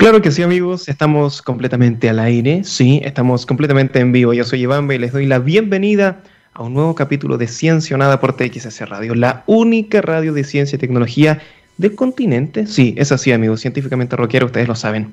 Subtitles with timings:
[0.00, 4.32] Claro que sí, amigos, estamos completamente al aire, sí, estamos completamente en vivo.
[4.32, 6.22] Yo soy Iván y les doy la bienvenida
[6.54, 10.42] a un nuevo capítulo de Ciencia o Nada por TXS Radio, la única radio de
[10.42, 11.42] ciencia y tecnología
[11.76, 12.66] del continente.
[12.66, 15.12] Sí, es así, amigos, científicamente rockero, ustedes lo saben.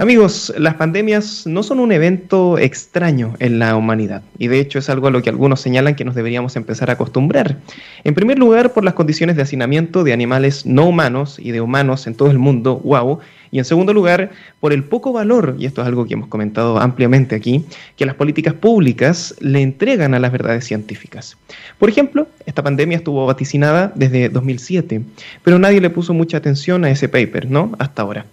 [0.00, 4.88] Amigos, las pandemias no son un evento extraño en la humanidad y de hecho es
[4.88, 7.58] algo a lo que algunos señalan que nos deberíamos empezar a acostumbrar.
[8.02, 12.06] En primer lugar, por las condiciones de hacinamiento de animales no humanos y de humanos
[12.06, 13.18] en todo el mundo, wow,
[13.50, 16.80] y en segundo lugar, por el poco valor, y esto es algo que hemos comentado
[16.80, 17.66] ampliamente aquí,
[17.98, 21.36] que las políticas públicas le entregan a las verdades científicas.
[21.78, 25.02] Por ejemplo, esta pandemia estuvo vaticinada desde 2007,
[25.44, 27.72] pero nadie le puso mucha atención a ese paper, ¿no?
[27.78, 28.24] Hasta ahora.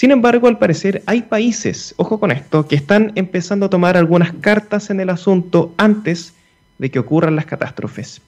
[0.00, 4.32] Sin embargo, al parecer hay países, ojo con esto, que están empezando a tomar algunas
[4.32, 6.32] cartas en el asunto antes
[6.78, 8.22] de que ocurran las catástrofes.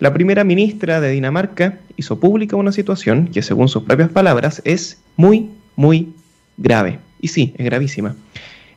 [0.00, 5.00] La primera ministra de Dinamarca hizo pública una situación que, según sus propias palabras, es
[5.16, 6.12] muy, muy
[6.56, 6.98] grave.
[7.20, 8.16] Y sí, es gravísima.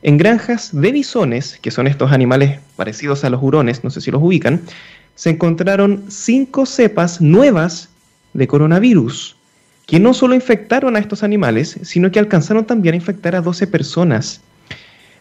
[0.02, 4.12] En granjas de bisones, que son estos animales parecidos a los hurones, no sé si
[4.12, 4.60] los ubican,
[5.16, 7.88] se encontraron cinco cepas nuevas
[8.34, 9.35] de coronavirus
[9.86, 13.68] que no solo infectaron a estos animales, sino que alcanzaron también a infectar a 12
[13.68, 14.40] personas.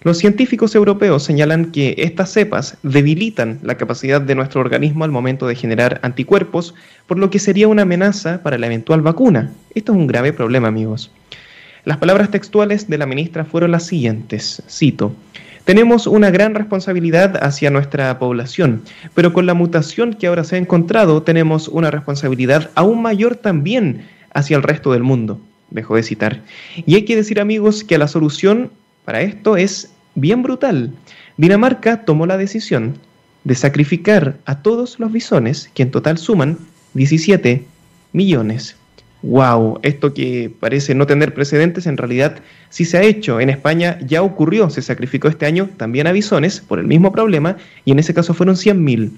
[0.01, 5.47] Los científicos europeos señalan que estas cepas debilitan la capacidad de nuestro organismo al momento
[5.47, 6.75] de generar anticuerpos,
[7.07, 9.51] por lo que sería una amenaza para la eventual vacuna.
[9.73, 11.11] Esto es un grave problema, amigos.
[11.85, 15.15] Las palabras textuales de la ministra fueron las siguientes, cito,
[15.65, 18.83] tenemos una gran responsabilidad hacia nuestra población,
[19.15, 24.03] pero con la mutación que ahora se ha encontrado tenemos una responsabilidad aún mayor también
[24.35, 25.41] hacia el resto del mundo.
[25.71, 26.43] Dejo de citar.
[26.85, 28.69] Y hay que decir amigos que la solución
[29.03, 30.91] para esto es bien brutal.
[31.37, 32.99] Dinamarca tomó la decisión
[33.43, 36.57] de sacrificar a todos los bisones, que en total suman
[36.93, 37.63] 17
[38.13, 38.75] millones.
[39.21, 39.79] ¡Wow!
[39.81, 42.37] Esto que parece no tener precedentes, en realidad
[42.69, 43.39] sí se ha hecho.
[43.39, 47.57] En España ya ocurrió, se sacrificó este año también a bisones por el mismo problema,
[47.85, 49.11] y en ese caso fueron 100.000.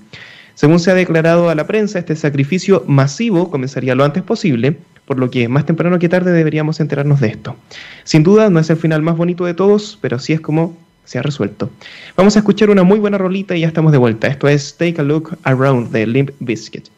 [0.55, 5.17] Según se ha declarado a la prensa, este sacrificio masivo comenzaría lo antes posible, por
[5.17, 7.55] lo que más temprano que tarde deberíamos enterarnos de esto.
[8.03, 11.17] Sin duda no es el final más bonito de todos, pero sí es como se
[11.17, 11.69] ha resuelto.
[12.17, 14.27] Vamos a escuchar una muy buena rolita y ya estamos de vuelta.
[14.27, 16.89] Esto es Take a Look Around de Limp Biscuit.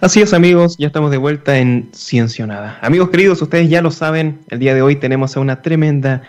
[0.00, 2.78] Así es amigos, ya estamos de vuelta en Ciencionada.
[2.80, 6.22] Amigos queridos, ustedes ya lo saben, el día de hoy tenemos a una tremenda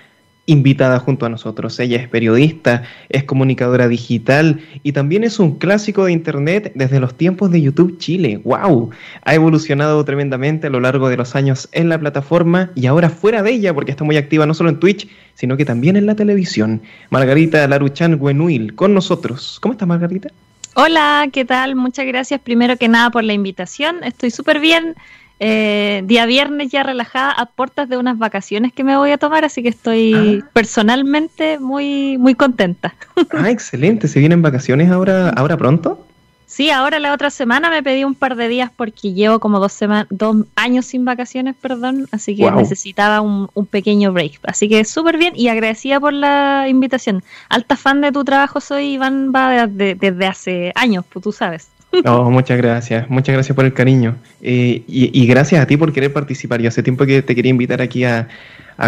[0.49, 1.79] invitada junto a nosotros.
[1.79, 7.15] Ella es periodista, es comunicadora digital y también es un clásico de Internet desde los
[7.15, 8.41] tiempos de YouTube Chile.
[8.43, 8.89] ¡Wow!
[9.23, 13.43] Ha evolucionado tremendamente a lo largo de los años en la plataforma y ahora fuera
[13.43, 16.15] de ella, porque está muy activa no solo en Twitch, sino que también en la
[16.15, 16.81] televisión.
[17.11, 19.59] Margarita Laruchan Guenuil, con nosotros.
[19.61, 20.29] ¿Cómo estás, Margarita?
[20.73, 21.75] Hola, ¿qué tal?
[21.75, 24.03] Muchas gracias primero que nada por la invitación.
[24.03, 24.95] Estoy súper bien.
[25.39, 29.45] Eh, día viernes ya relajada a puertas de unas vacaciones que me voy a tomar,
[29.45, 30.49] así que estoy ah.
[30.51, 32.93] personalmente muy, muy contenta.
[33.31, 34.07] Ah, excelente.
[34.07, 36.05] ¿Se vienen vacaciones ahora, ahora pronto?
[36.49, 39.71] Sí, ahora la otra semana me pedí un par de días porque llevo como dos,
[39.71, 44.39] semanas, dos años sin vacaciones, perdón, así que necesitaba un, pequeño break.
[44.43, 47.23] Así que súper bien y agradecida por la invitación.
[47.49, 51.69] Alta fan de tu trabajo soy, Iván, va desde hace años, pues tú sabes.
[52.05, 54.15] Oh, muchas gracias, muchas gracias por el cariño.
[54.41, 56.61] Eh, y, gracias a ti por querer participar.
[56.61, 58.27] Yo hace tiempo que te quería invitar aquí a,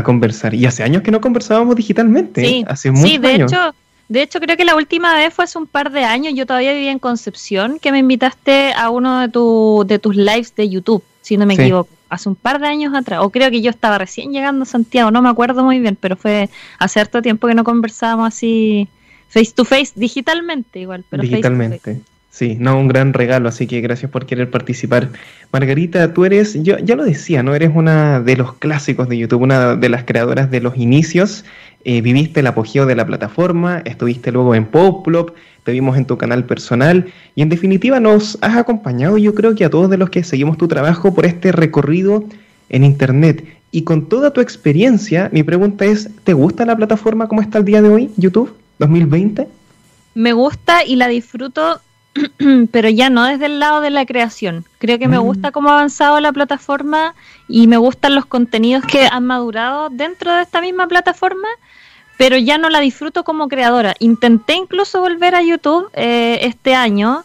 [0.04, 0.54] conversar.
[0.54, 2.46] Y hace años que no conversábamos digitalmente.
[2.46, 3.74] Sí, hace sí de hecho.
[4.08, 6.34] De hecho, creo que la última vez fue hace un par de años.
[6.36, 10.54] Yo todavía vivía en Concepción, que me invitaste a uno de, tu, de tus lives
[10.56, 11.90] de YouTube, si no me equivoco.
[12.10, 13.22] Hace un par de años atrás.
[13.24, 16.18] O creo que yo estaba recién llegando a Santiago, no me acuerdo muy bien, pero
[16.18, 18.90] fue hace harto tiempo que no conversábamos así
[19.30, 21.06] face to face, digitalmente igual.
[21.10, 22.02] Pero digitalmente.
[22.32, 25.10] Sí, no, un gran regalo, así que gracias por querer participar.
[25.52, 27.54] Margarita, tú eres, yo ya lo decía, ¿no?
[27.54, 31.44] Eres una de los clásicos de YouTube, una de las creadoras de los inicios.
[31.84, 35.32] Eh, viviste el apogeo de la plataforma, estuviste luego en Poplop,
[35.64, 39.66] te vimos en tu canal personal y en definitiva nos has acompañado, yo creo que
[39.66, 42.24] a todos de los que seguimos tu trabajo por este recorrido
[42.70, 43.46] en Internet.
[43.72, 47.66] Y con toda tu experiencia, mi pregunta es, ¿te gusta la plataforma como está el
[47.66, 49.50] día de hoy, YouTube 2020?
[50.14, 51.82] Me gusta y la disfruto
[52.72, 54.66] pero ya no desde el lado de la creación.
[54.80, 55.24] Creo que me mm.
[55.24, 57.16] gusta cómo ha avanzado la plataforma
[57.48, 61.48] y me gustan los contenidos que han madurado dentro de esta misma plataforma,
[62.18, 63.96] pero ya no la disfruto como creadora.
[64.00, 67.24] Intenté incluso volver a YouTube eh, este año.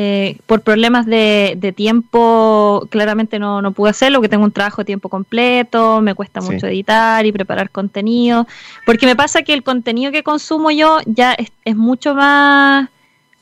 [0.00, 4.84] Eh, por problemas de, tiempo, claramente no, no, pude hacerlo, porque tengo un trabajo de
[4.84, 8.46] tiempo completo, me cuesta mucho editar y preparar contenido,
[8.86, 12.88] porque me pasa que el contenido que consumo yo ya es mucho más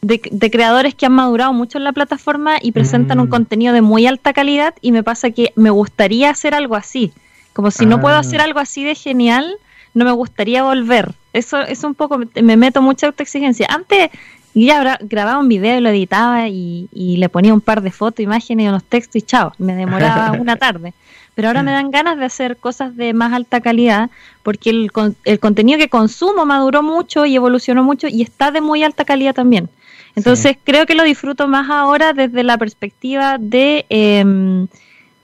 [0.03, 3.31] de, creadores que han madurado mucho en la plataforma y presentan un mm.
[3.31, 7.13] contenido de muy alta calidad y me pasa que me gustaría hacer algo así.
[7.53, 8.21] Como si no puedo ah.
[8.21, 9.57] hacer algo así de genial,
[9.95, 11.15] no me gustaría volver.
[11.33, 13.67] Eso es un poco, me meto mucha autoexigencia.
[13.71, 14.11] Antes
[14.55, 18.21] ya grababa un video y lo editaba y, y, le ponía un par de fotos,
[18.21, 20.95] imágenes y unos textos y chao, me demoraba una tarde.
[21.35, 24.11] Pero ahora me dan ganas de hacer cosas de más alta calidad
[24.43, 24.91] porque el,
[25.25, 29.35] el contenido que consumo maduró mucho y evolucionó mucho y está de muy alta calidad
[29.35, 29.69] también.
[30.17, 34.67] Entonces creo que lo disfruto más ahora desde la perspectiva de, em,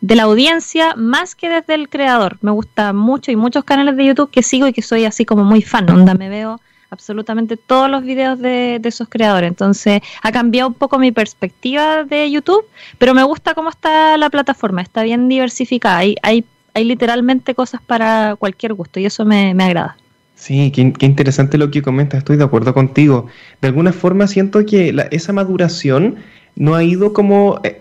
[0.01, 2.39] de la audiencia más que desde el creador.
[2.43, 5.45] Me gusta mucho y muchos canales de YouTube que sigo y que soy así como
[5.45, 6.61] muy fan, onda me veo
[6.93, 9.49] absolutamente todos los videos de, esos creadores.
[9.49, 12.67] Entonces ha cambiado un poco mi perspectiva de YouTube,
[12.99, 15.99] pero me gusta cómo está la plataforma, está bien diversificada.
[15.99, 16.45] Hay, hay,
[16.75, 19.97] hay literalmente cosas para cualquier gusto y eso me, agrada.
[20.43, 23.29] Sí, qué, interesante lo que comentas, estoy de acuerdo contigo.
[23.61, 26.17] De alguna forma siento que esa maduración
[26.57, 27.79] no ha ido como eh,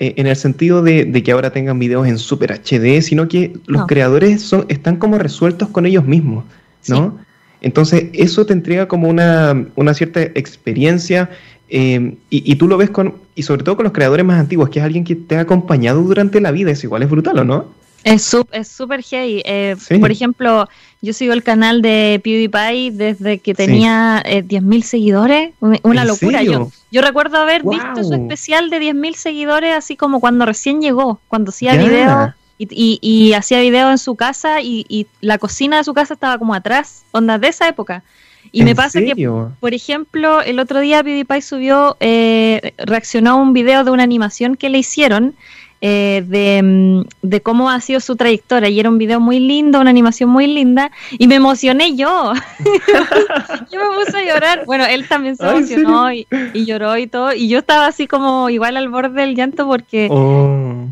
[0.00, 3.86] eh, en el sentido de, que ahora tengan videos en Super HD, sino que los
[3.86, 6.42] creadores son, están como resueltos con ellos mismos,
[6.88, 7.20] ¿no?
[7.60, 9.54] Entonces, eso te entrega como una,
[9.94, 11.30] cierta experiencia
[11.68, 14.80] eh, y, tú lo ves con, y sobre todo con los creadores más antiguos, que
[14.80, 17.81] es alguien que te ha acompañado durante la vida, es igual, es brutal, ¿o no?
[18.04, 19.42] Es súper es heavy.
[19.44, 20.68] Eh, por ejemplo,
[21.00, 25.52] yo sigo el canal de PewDiePie desde que tenía eh, 10.000 seguidores.
[25.60, 26.42] Una locura.
[26.42, 31.20] Yo, yo recuerdo haber visto su especial de 10.000 seguidores, así como cuando recién llegó,
[31.28, 32.34] cuando hacía videos
[32.70, 37.04] y, hacía videos en su casa y, la cocina de su casa estaba como atrás,
[37.12, 38.02] onda de esa época.
[38.50, 39.14] Y me pasa que,
[39.60, 44.56] por ejemplo, el otro día PewDiePie subió, eh, reaccionó a un video de una animación
[44.56, 45.34] que le hicieron
[45.82, 48.70] eh, de, de, cómo ha sido su trayectoria.
[48.70, 50.90] Y era un video muy lindo, una animación muy linda.
[51.18, 52.32] Y me emocioné yo.
[53.70, 54.64] yo me puse a llorar.
[54.64, 57.34] Bueno, él también se emocionó y, lloró y todo.
[57.34, 60.08] Y yo estaba así como igual al borde del llanto porque...
[60.10, 60.86] Oh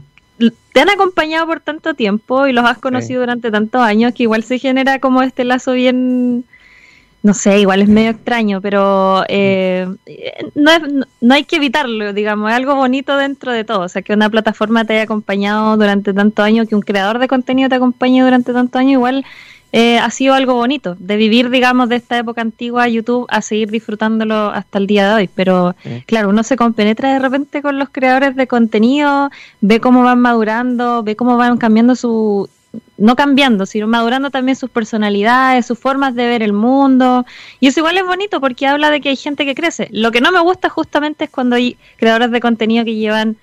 [0.72, 4.42] te han acompañado por tanto tiempo y los has conocido durante tantos años que igual
[4.42, 6.44] se genera como este lazo bien,
[7.22, 9.86] no sé, igual es medio extraño, pero eh,
[10.54, 10.70] no,
[11.20, 14.30] no hay que evitarlo, digamos, es algo bonito dentro de todo, o sea, que una
[14.30, 18.52] plataforma te haya acompañado durante tantos años, que un creador de contenido te acompañe durante
[18.52, 19.24] tantos años, igual
[19.72, 23.70] eh, ha sido algo bonito, de vivir, digamos, de esta época antigua YouTube a seguir
[23.70, 25.30] disfrutándolo hasta el día de hoy.
[25.32, 25.76] Pero
[26.06, 29.30] claro, uno se compenetra de repente con los creadores de contenido,
[29.60, 32.48] ve cómo van madurando, ve cómo van cambiando su,
[32.98, 37.24] no cambiando, sino madurando también sus personalidades, sus formas de ver el mundo.
[37.58, 39.88] Y eso igual es bonito porque habla de que hay gente que crece.
[39.90, 43.36] Lo que no me gusta justamente es cuando hay creadores de contenido que llevan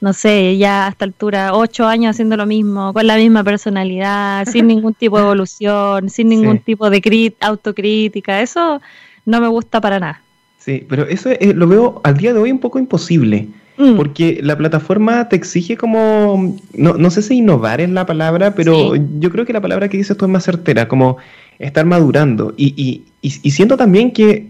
[0.00, 4.46] no sé, ya a esta altura, ocho años haciendo lo mismo, con la misma personalidad,
[4.50, 8.80] sin ningún tipo de evolución, sin ningún tipo de autocrítica, eso
[9.26, 10.22] no me gusta para nada.
[10.58, 13.48] Sí, pero eso lo veo al día de hoy un poco imposible,
[13.80, 13.96] mm.
[13.96, 18.94] porque la plataforma te exige como, no, no, sé si innovar es la palabra, pero
[18.96, 21.16] yo creo que la palabra que dices tú es más certera, como
[21.58, 22.54] estar madurando.
[22.56, 24.46] Y, y, y, siento también que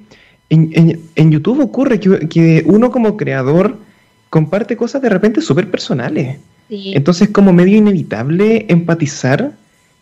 [0.49, 3.77] en, en, YouTube ocurre que, que uno como creador
[4.31, 6.39] comparte cosas de repente súper personales.
[6.71, 9.53] Entonces, como medio inevitable empatizar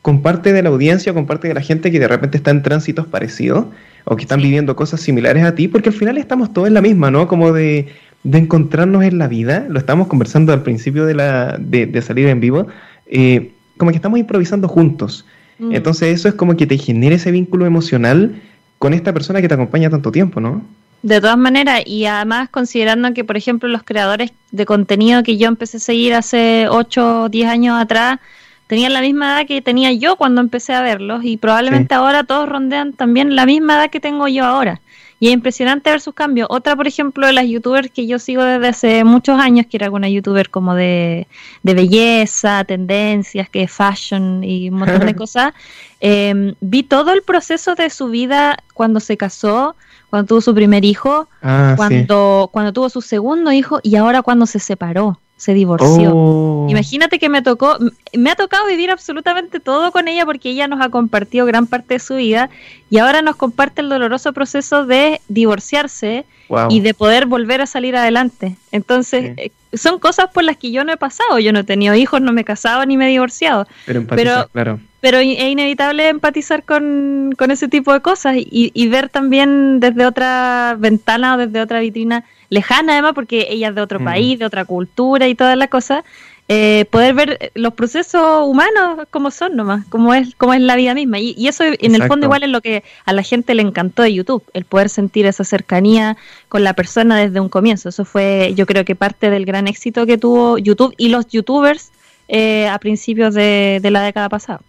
[0.02, 2.62] con parte de la audiencia, con parte de la gente que de repente está en
[2.62, 3.66] tránsitos parecidos
[4.04, 6.82] o que están viviendo cosas similares a ti, porque al final estamos todos en la
[6.82, 7.26] misma, ¿no?
[7.26, 7.88] Como de,
[8.25, 12.67] encontrarnos en la vida, lo estamos conversando al principio de, la, de, salir en vivo,
[13.06, 15.25] eh, como que estamos improvisando juntos.
[15.58, 15.75] Mm.
[15.75, 18.41] Entonces eso es como que te genera ese vínculo emocional
[18.79, 20.63] con esta persona que te acompaña tanto tiempo, ¿no?
[21.03, 25.46] De todas maneras, y además considerando que, por ejemplo, los creadores de contenido que yo
[25.46, 28.19] empecé a seguir hace 8 o 10 años atrás,
[28.67, 32.48] tenían la misma edad que tenía yo cuando empecé a verlos y probablemente ahora todos
[32.48, 34.81] rondean también la misma edad que tengo yo ahora.
[35.20, 36.46] Y es impresionante ver sus cambios.
[36.51, 39.87] Otra, por ejemplo, de las youtubers que yo sigo desde hace muchos años, que era
[39.87, 41.27] alguna youtuber como de,
[41.63, 45.55] de belleza, tendencias, que fashion y un montón de cosas,
[46.01, 49.75] eh, vi todo el proceso de su vida cuando se casó,
[50.10, 54.46] cuando tuvo su primer hijo, ah, cuando, cuando tuvo su segundo hijo y ahora cuando
[54.46, 56.12] se separó, se divorció.
[56.14, 56.66] Oh.
[56.68, 57.78] Imagínate que me tocó,
[58.12, 61.94] me ha tocado vivir absolutamente todo con ella porque ella nos ha compartido gran parte
[61.94, 62.50] de su vida
[62.90, 66.26] y ahora nos comparte el doloroso proceso de divorciarse
[66.68, 68.56] y de poder volver a salir adelante.
[68.72, 71.38] Entonces, eh, son cosas por las que yo no he pasado.
[71.38, 73.68] Yo no he tenido hijos, no me he casado ni me he divorciado.
[73.86, 80.06] Pero, claro pero es inevitable empatizar con, ese tipo de cosas y, ver también desde
[80.06, 84.05] otra ventana o desde otra vitrina lejana, además, porque ella es de otro mm.
[84.05, 86.05] país, de otra cultura y todas las cosas,
[86.50, 90.94] eh, poder ver los procesos humanos como son nomás, como es, como es la vida
[90.94, 91.20] misma.
[91.20, 94.14] Y, eso en el fondo igual es lo que a la gente le encantó de
[94.14, 96.17] YouTube, el poder sentir esa cercanía
[96.48, 97.90] con la persona desde un comienzo.
[97.90, 101.93] Eso fue yo creo que parte del gran éxito que tuvo YouTube y los youtubers
[102.28, 104.60] eh, a principios de la década pasada.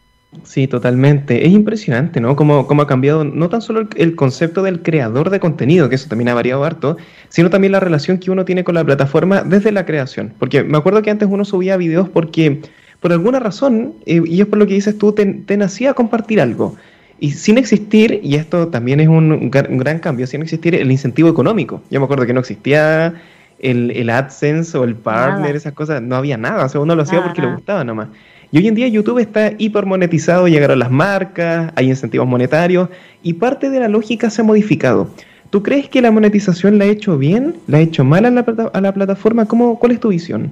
[0.44, 1.48] Sí, totalmente.
[1.48, 2.36] Es impresionante, ¿no?
[2.36, 6.08] Cómo, cómo ha cambiado no tan solo el, concepto del creador de contenido, que eso
[6.08, 6.98] también ha variado harto,
[7.30, 10.34] sino también la relación que uno tiene con la plataforma desde la creación.
[10.38, 12.62] Porque me acuerdo que antes uno subía videos porque,
[13.00, 16.42] por alguna razón, eh, y es por lo que dices tú, te, te nacía compartir
[16.42, 16.76] algo.
[17.20, 21.82] Y sin existir, y esto también es un, gran cambio, sin existir el incentivo económico.
[21.90, 23.16] Yo me acuerdo que no existía
[23.58, 26.66] el, el AdSense o el partner, esas cosas, no había nada.
[26.66, 28.10] O sea, uno lo hacía porque le gustaba nomás.
[28.52, 32.90] Y hoy en día YouTube está hipermonetizado, llegaron las marcas, hay incentivos monetarios
[33.22, 35.10] y parte de la lógica se ha modificado.
[35.50, 37.56] ¿Tú crees que la monetización la ha hecho bien?
[37.68, 39.46] ¿La ha hecho mal a la, a la plataforma?
[39.46, 40.52] ¿Cómo, ¿Cuál es tu visión?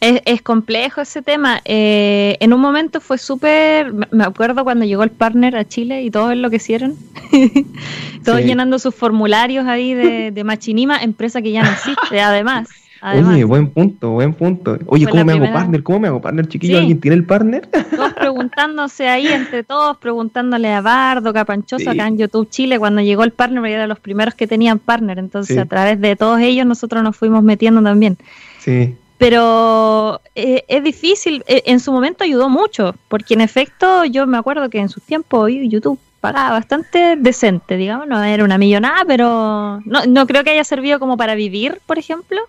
[0.00, 1.62] Es, complejo ese tema.
[1.64, 3.92] Eh, en un momento fue súper.
[4.10, 6.94] Me acuerdo cuando llegó el partner a Chile y todos enloquecieron.
[8.24, 12.68] todos llenando sus formularios ahí de, de Machinima, empresa que ya no existe, además.
[13.12, 14.78] Oye, buen punto, buen punto.
[14.86, 15.82] Oye, ¿cómo me hago partner?
[15.82, 16.78] ¿Cómo me hago partner, chiquillo?
[16.78, 17.68] ¿Alguien tiene el partner?
[17.94, 23.22] Todos preguntándose ahí entre todos, preguntándole a Bardo, Capanchoso, acá en YouTube Chile, cuando llegó
[23.24, 25.18] el partner, porque eran los primeros que tenían partner.
[25.18, 28.16] Entonces, a través de todos ellos, nosotros nos fuimos metiendo también.
[28.58, 28.96] Sí.
[29.18, 34.38] Pero eh, es difícil, eh, en su momento ayudó mucho, porque en efecto yo me
[34.38, 39.80] acuerdo que en sus tiempos YouTube pagaba bastante decente, digamos, no era una millonada, pero
[39.84, 42.40] no, no creo que haya servido como para vivir, por ejemplo,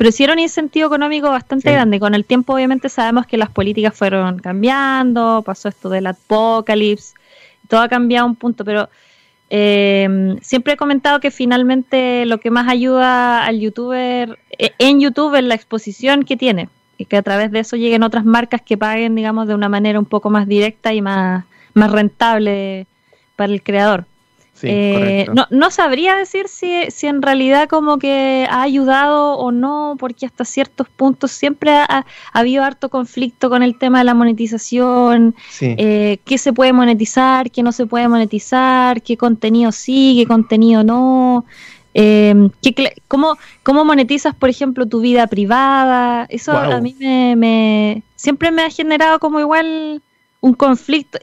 [0.00, 2.00] pero hicieron un incentivo económico bastante grande.
[2.00, 7.12] Con el tiempo, obviamente, sabemos que las políticas fueron cambiando, pasó esto del apocalipsis,
[7.68, 8.88] todo ha cambiado un punto, pero
[9.50, 15.34] eh, siempre he comentado que finalmente lo que más ayuda al youtuber, eh, en YouTube,
[15.34, 18.78] es la exposición que tiene, y que a través de eso lleguen otras marcas que
[18.78, 22.86] paguen, digamos, de una manera un poco más directa y más, más rentable
[23.36, 24.06] para el creador.
[24.62, 29.96] Eh, no, no, sabría decir si, si, en realidad como que ha ayudado o no,
[29.98, 35.34] porque hasta ciertos puntos siempre ha, habido harto conflicto con el tema de la monetización,
[35.60, 40.84] eh, qué se puede monetizar, qué no se puede monetizar, qué contenido sí, qué contenido
[40.84, 41.44] no.
[41.92, 46.26] Eh, ¿qué, cómo, ¿Cómo monetizas, por ejemplo, tu vida privada?
[46.28, 50.02] Eso a mí me, me, siempre me ha generado como igual
[50.40, 51.18] un conflicto.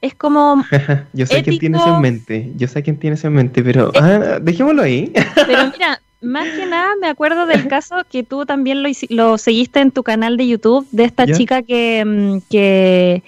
[0.00, 0.64] Es como.
[1.12, 4.82] yo sé quién tienes en mente, yo sé quién tienes en mente, pero ah, dejémoslo
[4.82, 5.12] ahí.
[5.34, 9.80] pero mira, más que nada me acuerdo del caso que tú también lo, lo seguiste
[9.80, 13.22] en tu canal de YouTube, de esta chica que, mm, que,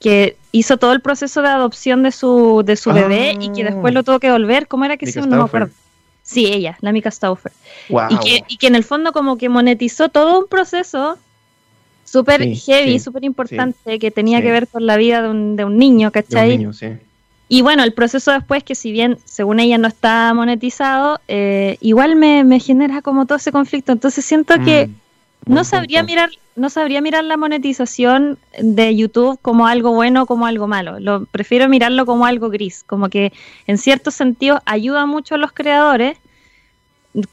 [0.00, 3.94] que, hizo todo el proceso de adopción de su, de su bebé y que después
[3.94, 4.66] lo tuvo que volver.
[4.66, 5.20] ¿Cómo era que se?
[5.20, 5.72] No me acuerdo.
[6.24, 7.52] Sí, ella, la Mika Stauffer.
[7.88, 11.18] Y, que, y que en el fondo como que monetizó todo un proceso
[12.10, 15.78] súper heavy, súper importante, que tenía que ver con la vida de un, de un
[15.78, 16.58] niño, ¿cachai?
[17.48, 22.14] y bueno, el proceso después, que si bien según ella no está monetizado, eh, igual
[22.14, 23.90] me, me, genera como todo ese conflicto.
[23.90, 29.66] Entonces siento que mm, no sabría mirar, no sabría mirar la monetización de YouTube como
[29.66, 31.00] algo bueno o como algo malo.
[31.00, 33.32] Lo, prefiero mirarlo como algo gris, como que
[33.66, 36.18] en ciertos sentidos ayuda mucho a los creadores,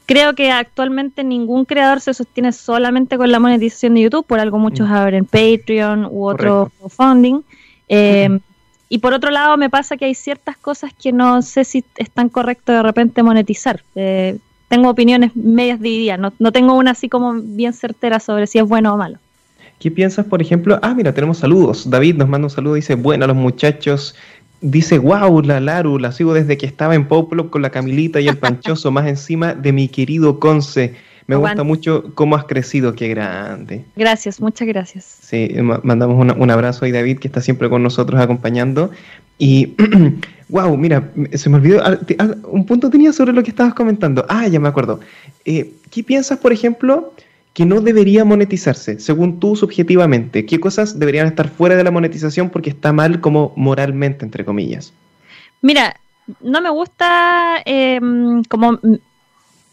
[0.06, 4.58] creo que actualmente ningún creador se sostiene solamente con la monetización de YouTube, por algo
[4.58, 4.92] muchos mm.
[4.92, 7.42] abren Patreon u otro funding.
[7.88, 8.38] Eh,
[8.88, 12.28] y por otro lado, me pasa que hay ciertas cosas que no sé si están
[12.28, 13.82] correcto de repente monetizar.
[13.94, 18.58] Eh, tengo opiniones medias divididas, no, no tengo una así como bien certera sobre si
[18.58, 19.18] es bueno o malo.
[19.78, 20.78] ¿Qué piensas, por ejemplo?
[20.82, 21.88] Ah, mira, tenemos saludos.
[21.88, 24.16] David nos manda un saludo, dice, bueno, los muchachos
[24.60, 28.28] Dice, wow, la Laru, la sigo desde que estaba en Poplo con la Camilita y
[28.28, 30.94] el Panchoso, más encima de mi querido Conce.
[31.28, 33.84] Me gusta mucho cómo has crecido, qué grande.
[33.96, 35.04] Gracias, muchas gracias.
[35.20, 38.90] Sí, mandamos un abrazo a David, que está siempre con nosotros acompañando.
[39.38, 39.74] Y,
[40.48, 41.82] wow, mira, se me olvidó,
[42.50, 44.26] un punto tenía sobre lo que estabas comentando.
[44.28, 45.00] Ah, ya me acuerdo.
[45.44, 47.12] Eh, ¿Qué piensas, por ejemplo,
[47.58, 50.46] que no debería monetizarse, según tú subjetivamente?
[50.46, 54.92] ¿Qué cosas deberían estar fuera de la monetización porque está mal como moralmente, entre comillas?
[55.60, 55.96] Mira,
[56.40, 58.78] no me gusta em, como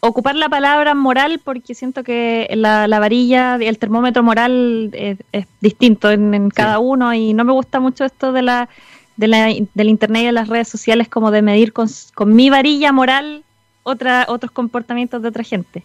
[0.00, 6.50] ocupar la palabra moral porque siento que la, varilla, el termómetro moral es, distinto en,
[6.50, 8.68] cada uno y no me gusta mucho esto de la,
[9.16, 12.50] de la, del internet y de las redes sociales como de medir con, con mi
[12.50, 13.44] varilla moral
[13.84, 15.84] otra, otros comportamientos de otra gente.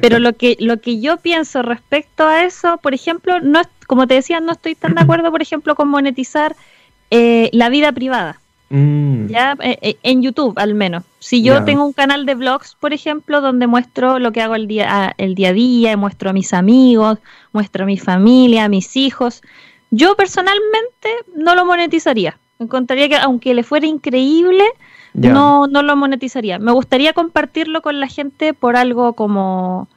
[0.00, 4.14] Pero lo que, lo que yo pienso respecto a eso, por ejemplo, no como te
[4.14, 6.56] decía, no estoy tan de acuerdo, por ejemplo, con monetizar
[7.10, 8.40] eh, la vida privada.
[8.70, 9.26] Mm.
[9.26, 11.04] Ya, eh, eh, en YouTube al menos.
[11.20, 14.66] Si yo tengo un canal de vlogs, por ejemplo, donde muestro lo que hago el
[14.66, 17.18] día, el día a día, muestro a mis amigos,
[17.52, 19.42] muestro a mi familia, a mis hijos,
[19.90, 22.38] yo personalmente no lo monetizaría.
[22.58, 24.64] Encontraría que aunque le fuera increíble,
[25.14, 26.58] no, no lo monetizaría.
[26.58, 29.88] Me gustaría compartirlo con la gente por algo como,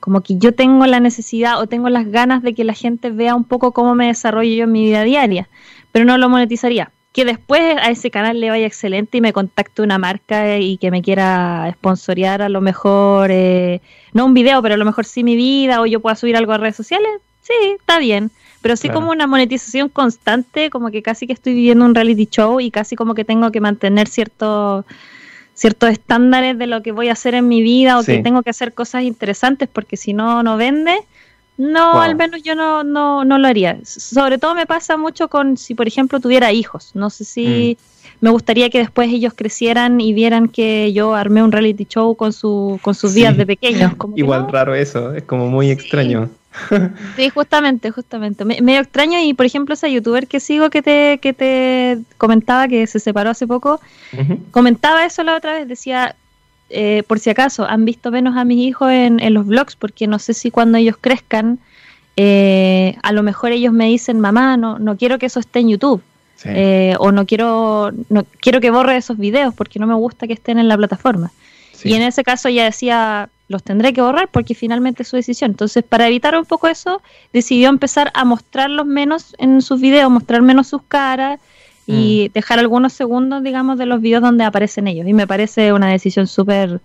[0.00, 3.34] como que yo tengo la necesidad o tengo las ganas de que la gente vea
[3.34, 5.48] un poco cómo me desarrollo yo en mi vida diaria,
[5.92, 6.90] pero no lo monetizaría.
[7.12, 10.90] Que después a ese canal le vaya excelente y me contacte una marca y que
[10.90, 13.80] me quiera sponsorear a lo mejor, eh,
[14.12, 16.52] no un video, pero a lo mejor sí mi vida o yo pueda subir algo
[16.52, 18.30] a redes sociales, sí, está bien.
[18.66, 22.58] Pero sí como una monetización constante, como que casi que estoy viviendo un reality show
[22.58, 24.84] y casi como que tengo que mantener ciertos
[25.54, 28.50] ciertos estándares de lo que voy a hacer en mi vida o que tengo que
[28.50, 30.96] hacer cosas interesantes porque si no, no vende.
[31.56, 33.78] No, al menos yo no, no, no lo haría.
[33.84, 36.90] Sobre todo me pasa mucho con si, por ejemplo, tuviera hijos.
[36.94, 38.08] No sé si mm.
[38.24, 42.32] me gustaría que después ellos crecieran y vieran que yo armé un reality show con,
[42.32, 43.92] su, con sus días de pequeños.
[44.16, 46.28] Igual raro eso, es como muy extraño.
[47.16, 48.44] Sí, justamente, justamente.
[48.44, 52.68] Me, medio extraño y, por ejemplo, esa youtuber que sigo que te, que te comentaba
[52.68, 53.80] que se separó hace poco,
[54.50, 56.16] comentaba eso la otra vez, decía,
[56.70, 60.06] eh, por si acaso, han visto menos a mis hijos en, en, los vlogs porque
[60.06, 61.58] no sé si cuando ellos crezcan,
[62.16, 65.68] eh, a lo mejor ellos me dicen, mamá, no, no quiero que eso esté en
[65.70, 66.02] YouTube.
[66.44, 70.34] Eh, o no quiero, no quiero que borre esos videos porque no me gusta que
[70.34, 71.32] estén en la plataforma.
[71.82, 75.52] Y en ese caso ella decía, los tendré que borrar porque finalmente es su decisión.
[75.52, 77.00] Entonces, para evitar un poco eso,
[77.32, 81.40] decidió empezar a mostrarlos menos en sus videos, mostrar menos sus caras
[81.86, 82.32] y mm.
[82.32, 85.06] dejar algunos segundos, digamos, de los videos donde aparecen ellos.
[85.06, 86.80] Y me parece una decisión súper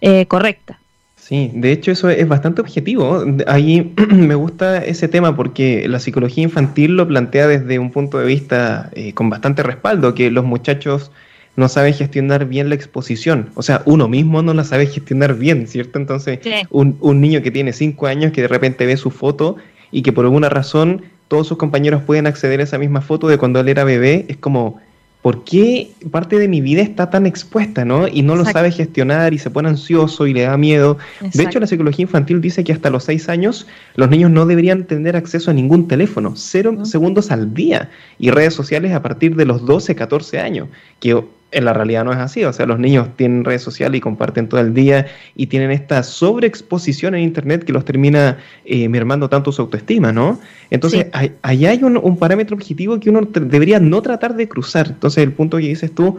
[0.00, 0.78] eh, correcta.
[1.16, 3.24] Sí, de hecho eso es bastante objetivo.
[3.46, 8.26] Ahí me gusta ese tema porque la psicología infantil lo plantea desde un punto de
[8.26, 11.10] vista eh, con bastante respaldo, que los muchachos
[11.56, 13.50] no sabe gestionar bien la exposición.
[13.54, 15.98] O sea, uno mismo no la sabe gestionar bien, ¿cierto?
[15.98, 19.56] Entonces, un, un, niño que tiene cinco años que de repente ve su foto
[19.90, 23.38] y que por alguna razón todos sus compañeros pueden acceder a esa misma foto de
[23.38, 24.80] cuando él era bebé, es como,
[25.22, 28.06] ¿por qué parte de mi vida está tan expuesta, no?
[28.08, 30.98] Y no lo sabe gestionar y se pone ansioso y le da miedo.
[31.32, 34.84] De hecho, la psicología infantil dice que hasta los seis años los niños no deberían
[34.84, 39.46] tener acceso a ningún teléfono, cero segundos al día, y redes sociales a partir de
[39.46, 40.68] los 12, 14 años,
[41.00, 42.44] que en la realidad no es así.
[42.44, 46.02] O sea, los niños tienen redes sociales y comparten todo el día y tienen esta
[46.02, 50.40] sobreexposición en Internet que los termina eh, mermando tanto su autoestima, ¿no?
[50.70, 54.88] Entonces, ahí hay un, parámetro objetivo que uno debería no tratar de cruzar.
[54.88, 56.18] Entonces, el punto que dices tú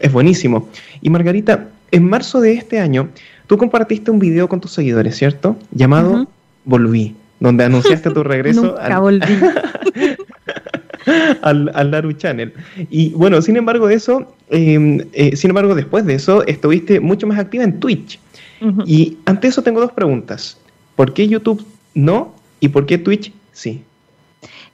[0.00, 0.68] es buenísimo.
[1.00, 3.08] Y Margarita, en marzo de este año,
[3.46, 5.56] tú compartiste un video con tus seguidores, ¿cierto?
[5.70, 6.26] Llamado
[6.64, 8.62] Volví, donde anunciaste tu regreso.
[8.62, 9.22] Nunca volví.
[11.42, 12.52] al, al Naru Channel.
[12.90, 17.26] Y bueno, sin embargo de eso, em, eh, sin embargo después de eso, estuviste mucho
[17.26, 18.18] más activa en Twitch.
[18.86, 20.56] Y ante eso tengo dos preguntas.
[20.94, 23.82] ¿Por qué YouTube no y por qué Twitch sí?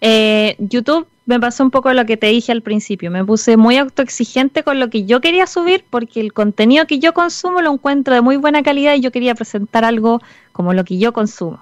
[0.03, 3.11] Eh, YouTube me pasó un poco lo que te dije al principio.
[3.11, 7.15] Me puse muy autoexigente con lo que yo quería subir porque el contenido que yo
[7.15, 10.21] consumo lo encuentro de muy buena calidad y yo quería presentar algo
[10.53, 11.61] como lo que yo consumo.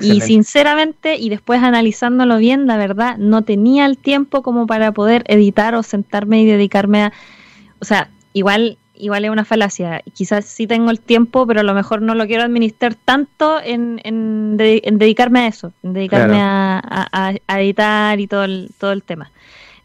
[0.00, 5.24] Y sinceramente, y después analizándolo bien, la verdad, no tenía el tiempo como para poder
[5.28, 7.12] editar o sentarme y dedicarme a...
[7.80, 10.02] O sea, igual igual es una falacia.
[10.12, 14.00] Quizás sí tengo el tiempo, pero a lo mejor no lo quiero administrar tanto en,
[14.04, 19.30] en, dedicarme a eso, en dedicarme a, a, editar y todo el, todo el tema.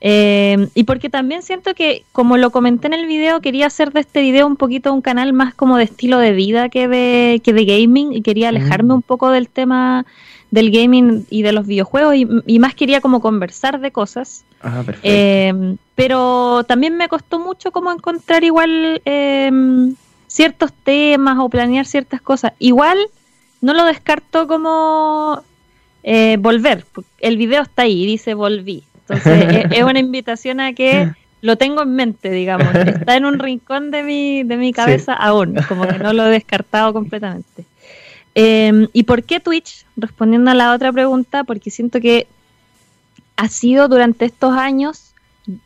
[0.06, 4.02] Eh, y porque también siento que, como lo comenté en el video, quería hacer de
[4.02, 7.54] este video un poquito un canal más como de estilo de vida que de, que
[7.54, 8.98] de gaming y quería alejarme mm.
[8.98, 10.06] un poco del tema
[10.52, 14.44] del gaming y de los videojuegos y, más quería como conversar de cosas.
[14.62, 19.96] Ah, eh, pero también me costó mucho como encontrar igual em,
[20.28, 22.52] ciertos temas o planear ciertas cosas.
[22.60, 22.98] Igual
[23.62, 25.42] no lo descarto como
[26.04, 26.86] eh, volver.
[27.20, 28.84] El video está ahí, dice volví.
[29.14, 32.74] Entonces es, una invitación a que lo tengo en mente, digamos.
[32.74, 36.32] Está en un rincón de mi, de mi cabeza aún, como que no lo he
[36.32, 37.66] descartado completamente.
[38.36, 39.86] Em, ¿Y por qué Twitch?
[39.96, 42.28] Respondiendo a la otra pregunta, porque siento que
[43.36, 45.14] ha sido durante estos años,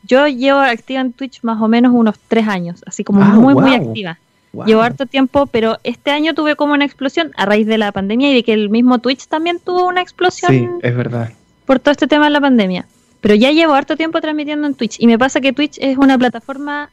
[0.03, 3.53] yo llevo activa en Twitch más o menos unos tres años, así como ah, muy,
[3.53, 4.17] muy activa.
[4.65, 8.31] Llevo harto tiempo, pero este año tuve como una explosión a raíz de la pandemia
[8.31, 10.51] y de que el mismo Twitch también tuvo una explosión.
[10.51, 11.31] Sí, es verdad.
[11.65, 12.87] Por todo este tema de la pandemia.
[13.21, 16.17] Pero ya llevo harto tiempo transmitiendo en Twitch y me pasa que Twitch es una
[16.17, 16.89] plataforma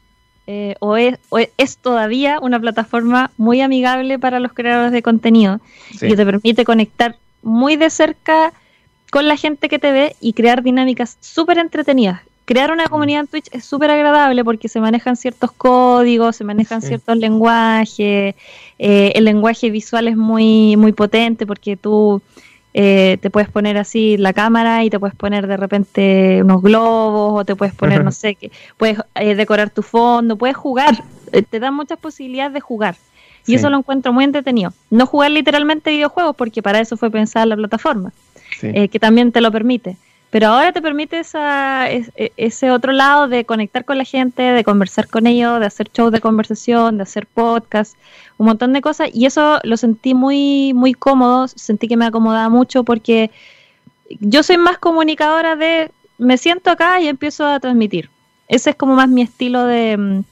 [0.46, 1.18] eh, o, es,
[1.56, 5.60] es, todavía una plataforma muy amigable para los creadores de contenido.
[5.92, 8.52] Y que te permite conectar muy de cerca
[9.10, 12.20] con la gente que te ve y crear dinámicas súper entretenidas.
[12.46, 16.82] crear una comunidad en Twitch es súper agradable porque se manejan ciertos códigos, se manejan
[16.82, 18.34] ciertos lenguajes,
[18.78, 22.20] eh, el lenguaje visual es muy, muy potente porque tú
[22.74, 27.40] eh, te puedes poner así la cámara y te puedes poner de repente unos globos
[27.40, 31.02] o te puedes poner, no sé, qué, puedes eh, decorar tu fondo, puedes jugar,
[31.50, 32.96] te dan muchas posibilidades de jugar.
[33.46, 34.72] Y eso lo encuentro muy entretenido.
[34.88, 38.10] No jugar literalmente videojuegos porque para eso fue pensada la plataforma,
[38.60, 39.98] que también te lo permite
[40.34, 44.64] pero ahora te permite esa, e, ese otro lado de conectar con la gente, de
[44.64, 47.96] conversar con ellos, de hacer shows de conversación, de hacer podcasts,
[48.36, 49.10] un montón de cosas.
[49.14, 53.30] Y eso lo sentí muy, muy cómodo, sentí que me acomodaba mucho porque
[54.18, 58.10] yo soy más comunicadora de me siento acá y empiezo a transmitir.
[58.48, 60.24] Ese es como más mi estilo de, mm,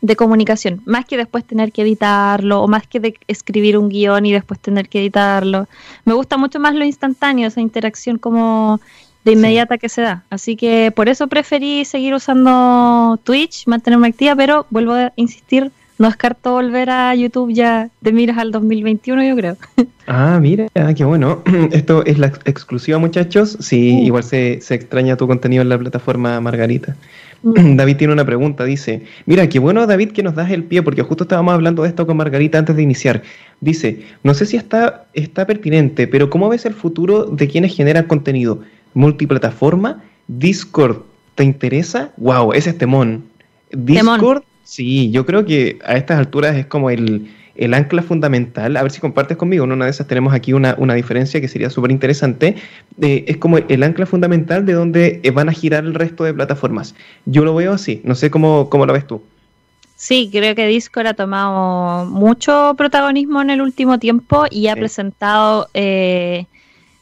[0.00, 4.24] de comunicación, más que después tener que editarlo o más que de escribir un guion
[4.24, 5.68] y después tener que editarlo.
[6.06, 8.80] Me gusta mucho más lo instantáneo, esa interacción como
[9.24, 10.24] de inmediata que se da.
[10.30, 16.08] Así que por eso preferí seguir usando Twitch, mantenerme activa, pero vuelvo a insistir, no
[16.08, 19.56] descarto volver a YouTube ya de miras al 2021, yo creo.
[20.06, 21.42] Ah, mira, qué bueno.
[21.72, 23.56] Esto es la exclusiva, muchachos.
[23.58, 26.94] Sí, igual se, se, extraña tu contenido en la plataforma Margarita.
[27.42, 31.02] David tiene una pregunta, dice, mira, qué bueno David que nos das el pie, porque
[31.02, 33.22] justo estábamos hablando de esto con Margarita antes de iniciar.
[33.60, 38.04] Dice, no sé si está, está pertinente, pero ¿cómo ves el futuro de quienes generan
[38.04, 38.60] contenido?
[38.94, 40.02] Multiplataforma.
[40.26, 41.02] Discord,
[41.34, 42.12] ¿te interesa?
[42.16, 43.24] Wow, ese es temón.
[43.70, 47.28] Discord, sí, yo creo que a estas alturas es como el,
[47.72, 48.76] ancla fundamental.
[48.76, 49.64] A ver si compartes conmigo.
[49.64, 52.56] En una de esas tenemos aquí una, diferencia que sería súper interesante.
[53.00, 56.32] Eh, es como el ancla fundamental de donde eh, van a girar el resto de
[56.32, 56.94] plataformas.
[57.26, 58.00] Yo lo veo así.
[58.04, 59.22] No sé cómo, cómo lo ves tú.
[59.96, 65.68] Sí, creo que Discord ha tomado mucho protagonismo en el último tiempo y ha presentado
[65.72, 66.46] eh,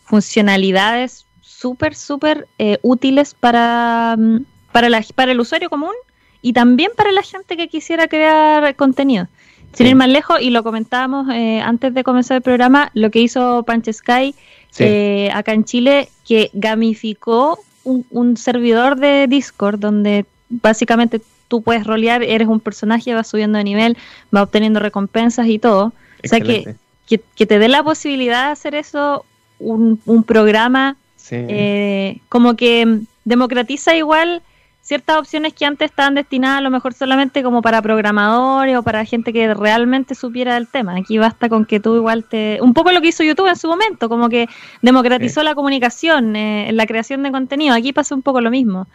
[0.05, 1.27] funcionalidades
[1.63, 5.95] súper, súper eh, útiles para, mm, para, la, para el usuario común
[6.43, 9.29] y también para la gente que quisiera crear contenido.
[9.73, 13.21] Sin ir más lejos, y lo comentábamos eh, antes de comenzar el programa, lo que
[13.21, 14.35] hizo Punch Sky
[14.79, 21.87] eh, acá en Chile, que gamificó un, un, servidor de Discord donde básicamente tú puedes
[21.87, 23.97] rolear, eres un personaje, vas subiendo de nivel,
[24.31, 25.93] vas obteniendo recompensas y todo.
[26.23, 29.25] O sea que, que, te dé la posibilidad de hacer eso,
[29.59, 30.97] un, un programa
[31.33, 34.43] eh, como que democratiza igual
[34.83, 39.05] ciertas opciones que antes estaban destinadas a lo mejor solamente como para programadores o para
[39.05, 40.97] gente que realmente supiera del tema.
[40.97, 42.59] Aquí basta con que tú igual te...
[42.61, 44.49] Un poco lo que hizo YouTube en su momento, como que
[44.83, 47.75] democratizó la comunicación, eh, la creación de contenido.
[47.75, 48.89] Aquí pasa un poco lo mismo.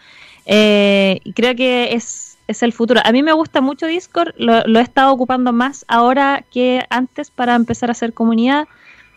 [0.45, 3.00] Eh, y creo que es, es, el futuro.
[3.04, 7.32] A mí me gusta mucho Discord, lo, lo he estado ocupando más ahora que antes
[7.32, 8.67] para empezar a hacer comunidad.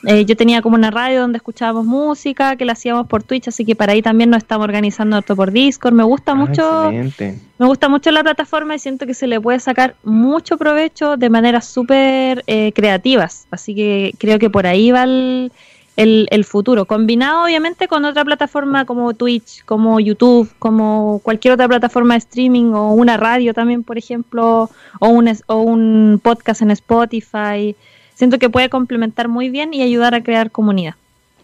[0.05, 3.65] Eh, yo tenía como una radio donde escuchábamos música, que la hacíamos por Twitch, así
[3.65, 5.93] que para ahí también nos estamos organizando esto por Discord.
[5.93, 9.61] Me gusta ah, mucho, me gusta mucho la plataforma y siento que se le puede
[9.61, 13.47] sacar mucho provecho de maneras súper eh, creativas.
[13.51, 15.53] Así que creo que por ahí va el,
[15.97, 22.15] el, futuro, combinado obviamente con otra plataforma como Twitch, como YouTube, como cualquier otra plataforma
[22.15, 27.77] de streaming o una radio también, por ejemplo, o un, o un podcast en Spotify
[28.21, 30.95] siento que puede complementar muy bien y ayudar a crear comunidad.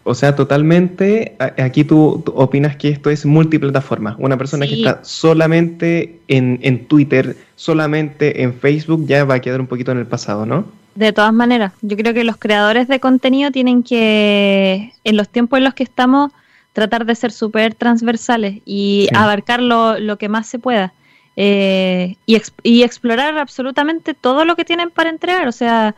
[0.03, 4.15] O sea, totalmente, aquí tú, opinas que esto es multiplataforma.
[4.19, 9.59] Una persona que está solamente en, en, Twitter, solamente en Facebook, ya va a quedar
[9.59, 10.65] un poquito en el pasado, ¿no?
[10.93, 15.57] De todas maneras, yo creo que los creadores de contenido tienen que, en los tiempos
[15.57, 16.31] en los que estamos,
[16.73, 20.93] tratar de ser súper transversales y abarcar lo, lo, que más se pueda.
[21.37, 25.47] Eh, y, y explorar absolutamente todo lo que tienen para entregar.
[25.47, 25.95] O sea,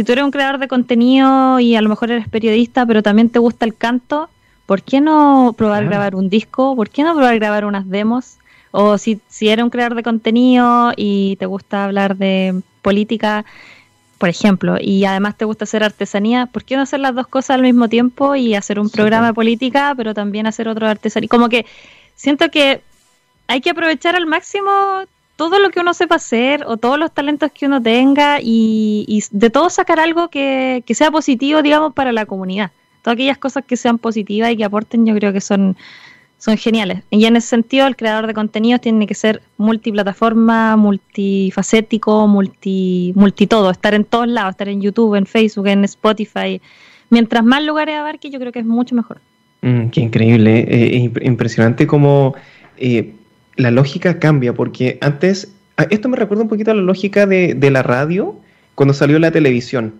[0.00, 3.28] si tú eres un creador de contenido y a lo mejor eres periodista, pero también
[3.28, 4.30] te gusta el canto,
[4.64, 6.74] ¿por qué no probar grabar un disco?
[6.74, 8.38] ¿Por qué no probar grabar unas demos?
[8.70, 13.44] O si, si eres un creador de contenido y te gusta hablar de política,
[14.16, 17.56] por ejemplo, y además te gusta hacer artesanía, ¿por qué no hacer las dos cosas
[17.56, 21.28] al mismo tiempo y hacer un programa de política, pero también hacer otro de artesanía?
[21.28, 21.66] Como que
[22.14, 22.80] siento que
[23.48, 24.70] hay que aprovechar al máximo
[25.40, 29.48] todo lo que uno sepa hacer o todos los talentos que uno tenga y, de
[29.48, 32.72] todo sacar algo que, sea positivo, digamos, para la comunidad.
[33.00, 35.78] Todas aquellas cosas que sean positivas y que aporten, yo creo que son,
[36.36, 37.04] son geniales.
[37.08, 43.46] Y en ese sentido, el creador de contenidos tiene que ser multiplataforma, multifacético, multi, multi
[43.46, 46.60] todo, estar en todos lados, estar en YouTube, en Facebook, en Spotify.
[47.08, 49.22] Mientras más lugares abarque, yo creo que es mucho mejor.
[49.62, 52.34] Mm, qué increíble, eh, impresionante como
[52.76, 53.14] eh,
[53.60, 55.52] la lógica cambia, porque antes,
[55.90, 58.36] esto me recuerda un poquito a la lógica de, la radio
[58.74, 59.94] cuando salió la televisión.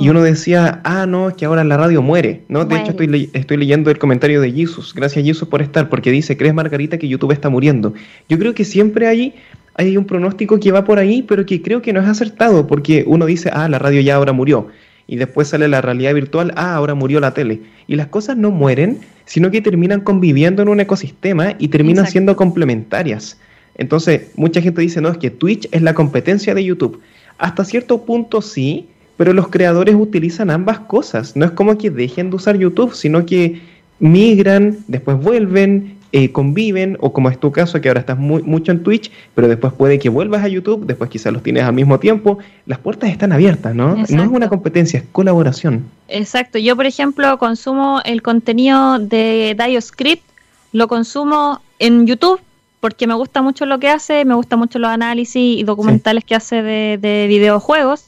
[0.00, 2.64] y uno decía, ah, no, es que ahora la radio muere, ¿no?
[2.64, 4.94] De hecho, estoy, estoy leyendo el comentario de Jesus.
[4.94, 7.92] Gracias, Jesus, por estar, porque dice, ¿crees, Margarita, que YouTube está muriendo?
[8.28, 9.34] Yo creo que siempre hay,
[9.74, 13.04] hay un pronóstico que va por ahí, pero que creo que no es acertado, porque
[13.06, 14.68] uno dice, ah, la radio ya ahora murió.
[15.06, 17.60] Y después sale la realidad virtual, ah, ahora murió la tele.
[17.86, 22.36] Y las cosas no mueren, sino que terminan conviviendo en un ecosistema y terminan siendo
[22.36, 23.38] complementarias.
[23.76, 27.00] Entonces, mucha gente dice, no, es que Twitch es la competencia de YouTube.
[27.38, 31.36] Hasta cierto punto sí, pero los creadores utilizan ambas cosas.
[31.36, 33.60] No es como que dejen de usar YouTube, sino que
[33.98, 38.70] migran, después vuelven, eh, conviven, o como es tu caso, que ahora estás muy, mucho
[38.70, 41.98] en Twitch, pero después puede que vuelvas a YouTube, después quizás los tienes al mismo
[41.98, 42.38] tiempo.
[42.66, 43.96] Las puertas están abiertas, ¿no?
[43.96, 45.86] No es una competencia, es colaboración.
[46.06, 46.56] Exacto.
[46.60, 50.22] Yo, por ejemplo, consumo el contenido de DioScript,
[50.70, 52.40] lo consumo en YouTube
[52.78, 56.36] porque me gusta mucho lo que hace, me gusta mucho los análisis y documentales que
[56.36, 58.04] hace de, de videojuegos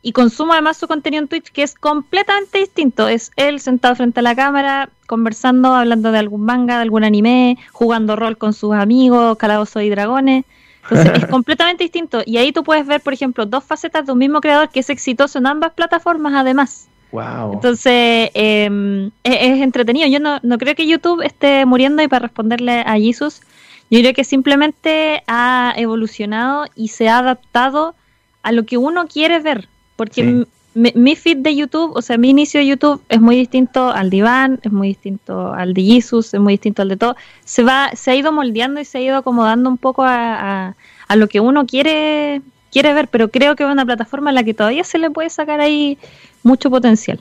[0.00, 3.08] y consumo además su contenido en Twitch que es completamente distinto.
[3.08, 7.58] Es él sentado frente a la cámara, conversando, hablando de algún manga, de algún anime,
[7.72, 10.44] jugando rol con sus amigos, calabozos y dragones.
[10.84, 12.22] Entonces es completamente distinto.
[12.24, 14.90] Y ahí tú puedes ver, por ejemplo, dos facetas de un mismo creador que es
[14.90, 16.88] exitoso en ambas plataformas además.
[17.10, 17.54] Wow.
[17.54, 20.06] Entonces em, es, entretenido.
[20.08, 23.40] Yo no, no creo que YouTube esté muriendo y para responderle a Jesus,
[23.90, 27.94] yo creo que simplemente ha evolucionado y se ha adaptado
[28.42, 29.68] a lo que uno quiere ver.
[29.98, 34.10] Porque mi, feed de YouTube, o sea, mi inicio de YouTube es muy distinto al
[34.10, 37.16] de Iván, es muy distinto al de Jesus, es muy distinto al de todo.
[37.44, 40.76] Se va, se ha ido moldeando y se ha ido acomodando un poco a,
[41.08, 44.44] a, lo que uno quiere, quiere ver, pero creo que es una plataforma en la
[44.44, 45.98] que todavía se le puede sacar ahí
[46.44, 47.20] mucho potencial.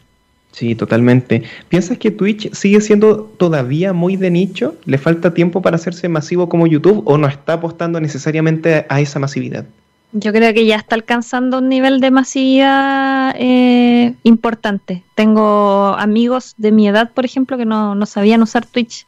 [0.52, 1.42] Sí, totalmente.
[1.70, 4.76] ¿Piensas que Twitch sigue siendo todavía muy de nicho?
[4.86, 9.18] ¿Le falta tiempo para hacerse masivo como YouTube o no está apostando necesariamente a esa
[9.18, 9.66] masividad?
[10.14, 15.04] Yo creo que ya está alcanzando un nivel de masividad eh, importante.
[15.16, 19.06] Tengo amigos de mi edad, por ejemplo, que no, no sabían usar Twitch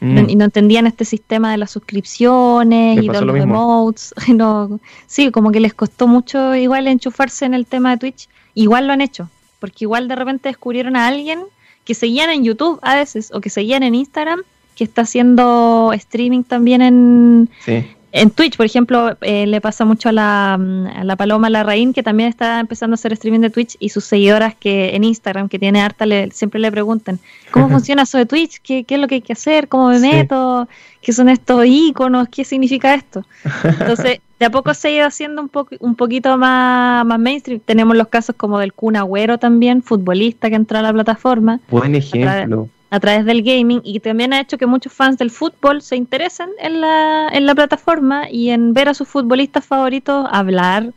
[0.00, 0.28] mm.
[0.28, 4.12] y no entendían este sistema de las suscripciones y de los emotes.
[5.06, 8.28] sí, como que les costó mucho igual enchufarse en el tema de Twitch.
[8.54, 11.44] Igual lo han hecho, porque igual de repente descubrieron a alguien
[11.84, 14.42] que seguían en YouTube a veces o que seguían en Instagram
[14.74, 20.08] que está haciendo streaming también en, sí en Twitch, por ejemplo, eh, le pasa mucho
[20.08, 23.50] a la, mm, a la Paloma Larraín, que también está empezando a hacer streaming de
[23.50, 27.20] Twitch, y sus seguidoras que en Instagram, que tiene harta, le, siempre le preguntan,
[27.52, 28.60] ¿cómo funciona eso de Twitch?
[28.62, 29.68] ¿Qué, ¿Qué, es lo que hay que hacer?
[29.68, 30.68] ¿Cómo me meto?
[31.00, 32.28] ¿Qué son estos iconos?
[32.28, 33.24] ¿Qué significa esto?
[33.62, 37.60] Entonces, de a poco se ha ido haciendo un, poco un poquito más, más mainstream.
[37.64, 41.60] Tenemos los casos como del Kun Agüero también, futbolista que entró a la plataforma.
[41.68, 45.80] Buen ejemplo a través del gaming y también ha hecho que muchos fans del fútbol
[45.80, 50.92] se interesen en la, en la plataforma y en ver a sus futbolistas favoritos hablar,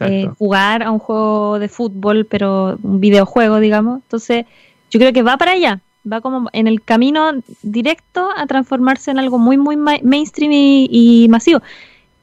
[0.00, 4.02] eh, jugar a un juego de fútbol, pero un videojuego, digamos.
[4.02, 4.46] Entonces,
[4.90, 9.18] yo creo que va para allá, va como en el camino directo a transformarse en
[9.18, 11.60] algo muy, muy mainstream y, masivo.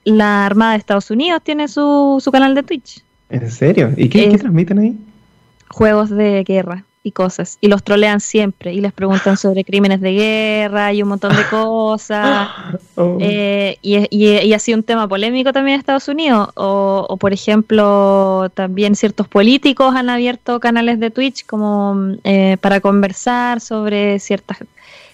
[0.06, 3.04] La Armada de Estados Unidos tiene su, su canal de Twitch.
[3.30, 3.92] ¿En serio?
[3.98, 4.98] ¿Y qué, ¿qué transmiten ahí?
[5.68, 7.58] Juegos de guerra y cosas.
[7.62, 11.44] Y los trolean siempre y les preguntan sobre crímenes de guerra y un montón de
[11.50, 12.50] cosas.
[13.02, 13.18] Oh.
[13.22, 16.50] Eh, y, y, ha sido un tema polémico también en Estados Unidos.
[16.56, 23.62] O, por ejemplo, también ciertos políticos han abierto canales de Twitch como eh, para conversar
[23.62, 24.58] sobre ciertas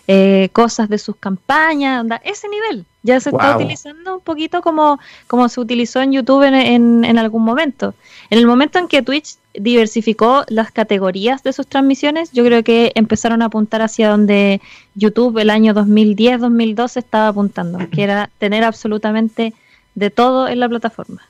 [0.07, 2.85] eh, cosas de sus campañas, ese nivel.
[3.05, 7.43] Ya se está utilizando un poquito como, como se utilizó en YouTube en, en, algún
[7.43, 7.93] momento.
[8.31, 12.91] En el momento en que Twitch diversificó las categorías de sus transmisiones, yo creo que
[12.95, 14.59] empezaron a apuntar hacia donde
[14.95, 19.53] YouTube el año 2010-2012 estaba apuntando, que era tener absolutamente
[19.93, 21.21] de todo en la plataforma.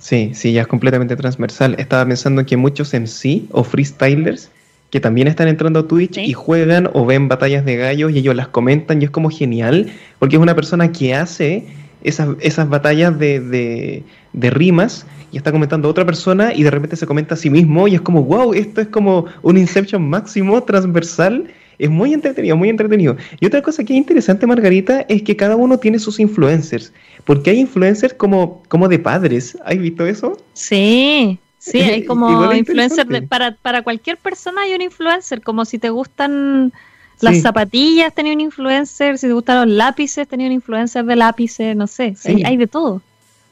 [0.00, 1.76] Sí, sí, ya es completamente transversal.
[1.78, 4.50] Estaba pensando que muchos MC o freestylers
[4.90, 8.34] que también están entrando a Twitch y juegan o ven batallas de gallos y ellos
[8.34, 11.64] las comentan y es como genial porque es una persona que hace
[12.02, 16.96] esas, esas batallas de, de, rimas y está comentando a otra persona y de repente
[16.96, 20.62] se comenta a sí mismo y es como, wow, esto es como un Inception máximo
[20.62, 21.46] transversal.
[21.78, 23.16] Es muy entretenido, muy entretenido.
[23.38, 26.92] Y otra cosa que es interesante, Margarita, es que cada uno tiene sus influencers.
[27.24, 29.56] Porque hay influencers como, como de padres.
[29.64, 30.36] ¿Has visto eso?
[30.52, 35.90] Sí, Sí, hay como influencer para, para cualquier persona hay un influencer, como si te
[35.90, 36.72] gustan
[37.20, 41.76] las zapatillas tenía un influencer, si te gustan los lápices tenía un influencer de lápices,
[41.76, 43.02] no sé, hay, de todo.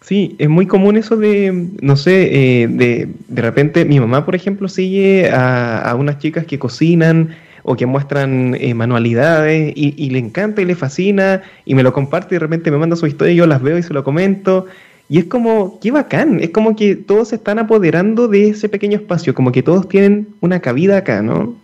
[0.01, 4.35] Sí, es muy común eso de, no sé, eh, de, de repente mi mamá, por
[4.35, 10.09] ejemplo, sigue a, a unas chicas que cocinan o que muestran eh, manualidades y, y,
[10.09, 13.07] le encanta y le fascina y me lo comparte y de repente me manda su
[13.07, 14.65] historia y yo las veo y se lo comento
[15.09, 18.99] Y es como, qué bacán, es como que todos se están apoderando de ese pequeño
[18.99, 21.55] espacio, como que todos tienen una cabida acá, ¿no?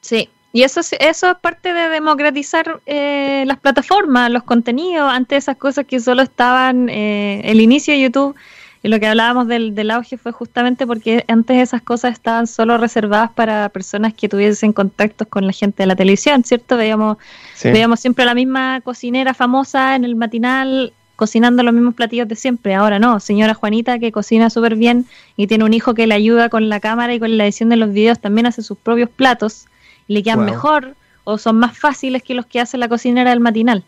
[0.00, 5.38] Sí, y eso es, eso es parte de democratizar eh, las plataformas, los contenidos, antes
[5.44, 8.36] esas cosas que solo estaban, eh, el inicio de YouTube
[8.84, 12.76] y lo que hablábamos del, del auge fue justamente porque antes esas cosas estaban solo
[12.76, 16.76] reservadas para personas que tuviesen contactos con la gente de la televisión, ¿cierto?
[16.76, 17.16] Veíamos,
[17.64, 20.92] veíamos siempre la misma cocinera famosa en el matinal
[21.24, 22.74] cocinando los mismos platillos de siempre.
[22.74, 25.06] Ahora no, señora Juanita que cocina súper bien
[25.38, 27.76] y tiene un hijo que le ayuda con la cámara y con la edición de
[27.76, 29.64] los videos, también hace sus propios platos
[30.06, 33.40] y le quedan mejor o son más fáciles que los que hace la cocinera del
[33.40, 33.84] matinal.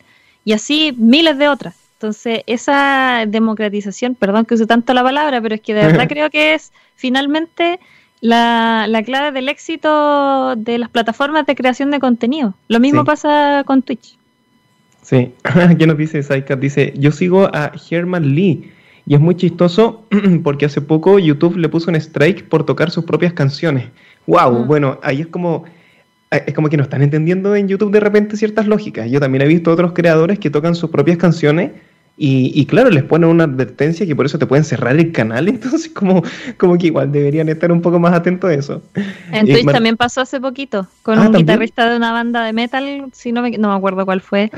[0.46, 1.75] Y así miles de otras.
[1.96, 6.31] Entonces, esa democratización, perdón que use tanto la palabra, pero es que de verdad creo
[6.31, 7.81] que es finalmente
[8.22, 12.55] la, la, clave del éxito de las plataformas de creación de contenido.
[12.68, 14.16] Lo mismo pasa con Twitch.
[15.07, 18.73] Sí, aquí nos dice Saikat, dice, yo sigo a Herman Lee
[19.07, 20.05] y es muy chistoso
[20.42, 23.85] porque hace poco YouTube le puso un strike por tocar sus propias canciones.
[24.27, 24.66] Wow, mm.
[24.66, 25.64] bueno, ahí es como
[26.33, 29.09] eh, es como que no están entendiendo en YouTube de repente ciertas lógicas.
[29.09, 31.71] Yo también he visto otros creadores que tocan sus propias canciones
[32.18, 35.90] y, claro, les ponen una advertencia que por eso te pueden cerrar el canal, entonces
[35.90, 36.22] como,
[36.57, 38.83] como que igual deberían estar un poco más atentos a eso.
[39.33, 43.07] En Twitch también pasó hace poquito, con ah, un guitarrista de una banda de metal,
[43.12, 44.50] si no me, no me acuerdo cuál fue,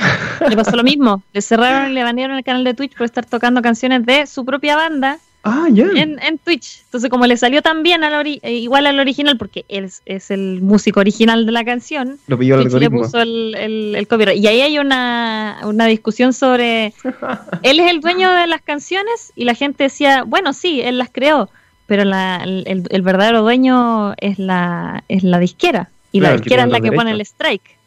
[0.48, 3.26] le pasó lo mismo, le cerraron y le banearon el canal de Twitch por estar
[3.26, 5.84] tocando canciones de su propia banda Ah, ya.
[5.94, 6.82] En, en, Twitch.
[6.84, 10.60] Entonces, como le salió tan bien al eh, igual al original, porque él es, el
[10.60, 14.42] músico original de la canción, lo pilló el le puso el, el, copyright.
[14.42, 16.92] Y ahí hay una, una discusión sobre.
[17.62, 21.10] él es el dueño de las canciones y la gente decía, bueno, sí, él las
[21.10, 21.48] creó,
[21.86, 25.90] pero la, el, el, verdadero dueño es la, es la disquera.
[26.10, 27.78] Y la disquera es la que pone el strike.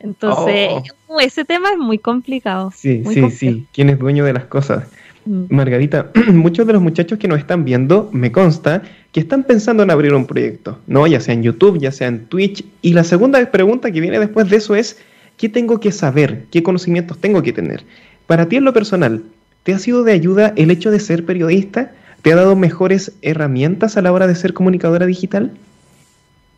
[0.00, 0.70] Entonces,
[1.08, 1.20] oh.
[1.20, 2.72] ese tema es muy complicado.
[2.74, 3.66] Sí, sí, sí.
[3.72, 4.88] ¿Quién es dueño de las cosas?
[5.28, 5.54] Mm.
[5.54, 9.90] Margarita, muchos de los muchachos que nos están viendo, me consta, que están pensando en
[9.90, 11.06] abrir un proyecto, ¿no?
[11.06, 12.64] Ya sea en YouTube, ya sea en Twitch.
[12.80, 14.98] Y la segunda pregunta que viene después de eso es,
[15.36, 16.46] ¿qué tengo que saber?
[16.50, 17.84] ¿Qué conocimientos tengo que tener?
[18.26, 19.22] Para ti en lo personal,
[19.64, 21.92] ¿te ha sido de ayuda el hecho de ser periodista?
[22.22, 25.52] ¿Te ha dado mejores herramientas a la hora de ser comunicadora digital?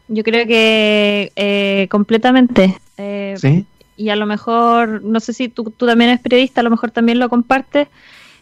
[0.06, 2.76] Yo creo que eh, completamente.
[2.98, 3.66] Eh, ¿Sí?
[3.96, 6.92] Y a lo mejor, no sé si tú, tú también eres periodista, a lo mejor
[6.92, 7.88] también lo compartes.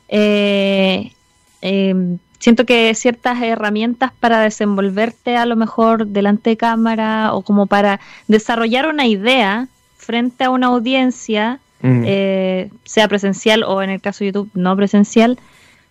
[0.08, 1.12] Eh,
[1.60, 7.66] em, siento que ciertas herramientas para desenvolverte a lo mejor delante de cámara o como
[7.66, 12.02] para desarrollar una idea frente a una audiencia, mm.
[12.06, 15.38] eh, sea presencial o en el caso de YouTube no presencial,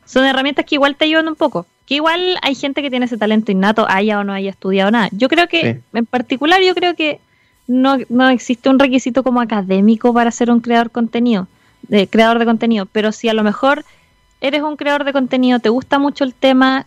[0.05, 1.65] son herramientas que igual te ayudan un poco.
[1.85, 5.09] Que igual hay gente que tiene ese talento innato, haya o no haya estudiado nada.
[5.11, 7.19] Yo creo que, en particular, yo creo que
[7.67, 11.47] no, no existe un requisito como académico para ser un creador contenido,
[11.83, 13.85] de, creador de contenido, pero si a lo mejor
[14.41, 16.85] eres un creador de contenido, te gusta mucho el tema,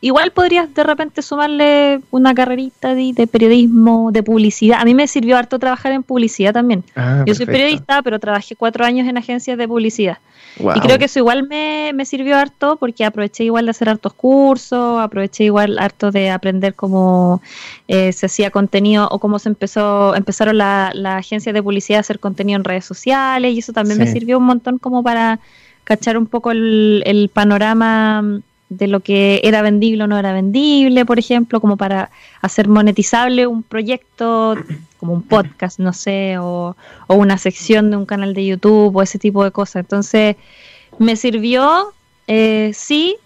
[0.00, 4.80] igual podrías de repente sumarle una carrerita de, periodismo, de publicidad.
[4.80, 6.84] A mí me sirvió harto trabajar en publicidad también.
[6.96, 10.18] Ah, Yo soy periodista, pero trabajé cuatro años en agencias de publicidad.
[10.58, 15.00] Y creo que eso igual me, sirvió harto porque aproveché igual de hacer hartos cursos,
[15.00, 17.40] aproveché igual harto de aprender cómo
[17.88, 22.00] eh, se hacía contenido o cómo se empezó, empezaron las la agencias de publicidad a
[22.00, 25.38] hacer contenido en redes sociales y eso también me sirvió un montón como para
[25.90, 28.22] cachar un poco el, panorama
[28.68, 33.48] de lo que era vendible o no era vendible, por ejemplo, como para hacer monetizable
[33.48, 34.54] un proyecto
[34.98, 36.76] como un podcast, no sé, o,
[37.08, 39.80] una sección de un canal de YouTube o ese tipo de cosas.
[39.80, 40.36] Entonces,
[41.00, 41.92] me sirvió,
[42.28, 43.16] eh, sí,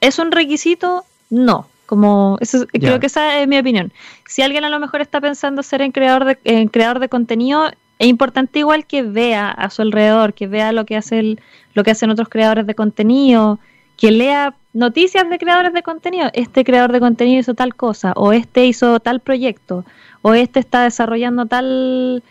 [0.00, 1.04] ¿es un requisito?
[1.28, 1.66] No.
[1.86, 3.92] Como eso, creo que esa es mi opinión.
[4.28, 7.68] Si alguien a lo mejor está pensando ser en creador de, en creador de contenido,
[8.00, 11.36] es importante igual que vea a su alrededor, que vea lo que hace
[11.74, 13.60] lo que hacen otros creadores de contenido,
[13.98, 16.30] que lea noticias de creadores de contenido.
[16.32, 19.84] Este creador de contenido hizo tal cosa, o este hizo tal proyecto,
[20.22, 22.22] o este está desarrollando tal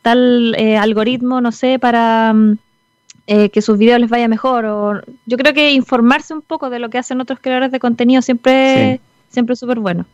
[0.00, 2.58] tal eh, algoritmo, no sé, para mm,
[3.26, 4.64] eh, que sus videos les vaya mejor.
[4.64, 8.22] O, yo creo que informarse un poco de lo que hacen otros creadores de contenido
[8.22, 10.06] siempre, siempre es súper bueno.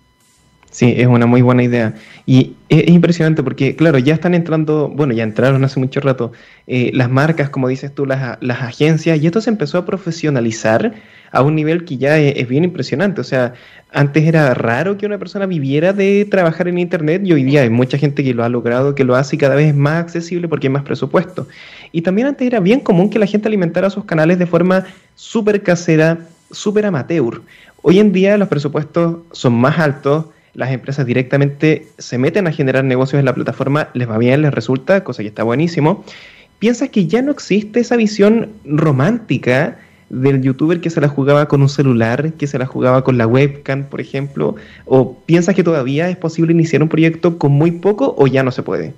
[0.77, 1.95] Sí, es una muy buena idea.
[2.27, 6.33] Y es, impresionante porque, claro, ya están entrando, bueno, ya entraron hace mucho rato
[6.67, 10.93] eh, las marcas, como dices tú, las, las, agencias, y esto se empezó a profesionalizar
[11.33, 13.23] a un nivel que ya es, bien impresionante.
[13.23, 13.55] O sea,
[13.91, 17.71] antes era raro que una persona viviera de trabajar en Internet y hoy día hay
[17.71, 20.47] mucha gente que lo ha logrado, que lo hace y cada vez es más accesible
[20.47, 21.49] porque hay más presupuesto.
[21.91, 24.85] Y también antes era bien común que la gente alimentara sus canales de forma
[25.15, 26.19] súper casera,
[26.51, 27.41] súper amateur.
[27.81, 30.27] Hoy en día los presupuestos son más altos
[30.57, 34.53] las empresas directamente se meten a generar negocios en la plataforma, les va bien, les
[34.53, 36.05] resulta, cosa que está buenísimo.
[36.59, 39.79] Piensas que ya no existe esa visión romántica
[40.09, 43.27] del youtuber que se la jugaba con un celular, que se la jugaba con la
[43.27, 44.57] webcam, por ejemplo?
[44.87, 48.51] ¿O piensas que todavía es posible iniciar un proyecto con muy poco o ya no
[48.51, 48.95] se puede?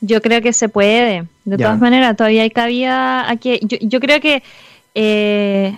[0.00, 1.24] Yo creo que se puede.
[1.44, 3.60] De todas maneras, todavía hay cabida a que.
[3.62, 4.42] Yo, yo creo que.
[4.94, 5.76] Eh,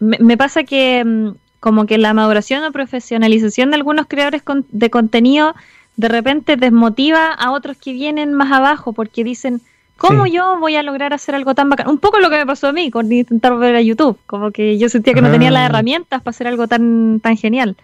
[0.00, 1.32] me, pasa que.
[1.60, 5.54] Como que la maduración o profesionalización de algunos creadores de contenido
[5.96, 9.60] de repente desmotiva a otros que vienen más abajo porque dicen.
[9.98, 11.86] ¿Cómo yo voy a lograr hacer algo tan bacán?
[11.86, 14.18] Un poco lo que me pasó a mí con intentar ver a YouTube.
[14.24, 15.66] Como que yo sentía que no tenía las ah.
[15.66, 17.76] herramientas para hacer algo tan, tan genial.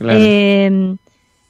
[0.00, 0.96] Eh,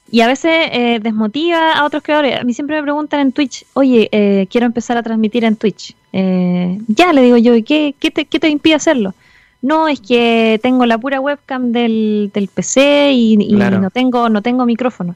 [0.09, 2.39] y a veces eh, desmotiva a otros creadores.
[2.39, 5.95] A mí siempre me preguntan en Twitch, oye, eh, quiero empezar a transmitir en Twitch.
[6.13, 9.13] Eh, ya, le digo yo, ¿qué, qué, te, ¿qué te impide hacerlo?
[9.61, 14.65] No, es que tengo la pura webcam del, del PC y, no, tengo, no tengo
[14.65, 15.15] micrófono.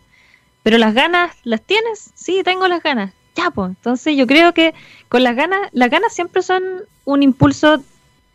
[0.64, 2.12] Pero las ganas, ¿las tienes?
[2.16, 3.14] Sí, tengo las ganas.
[3.36, 3.70] Ya, pues.
[3.70, 4.74] Entonces yo creo que
[5.10, 6.64] con las ganas, las ganas siempre son
[7.06, 7.82] un impulso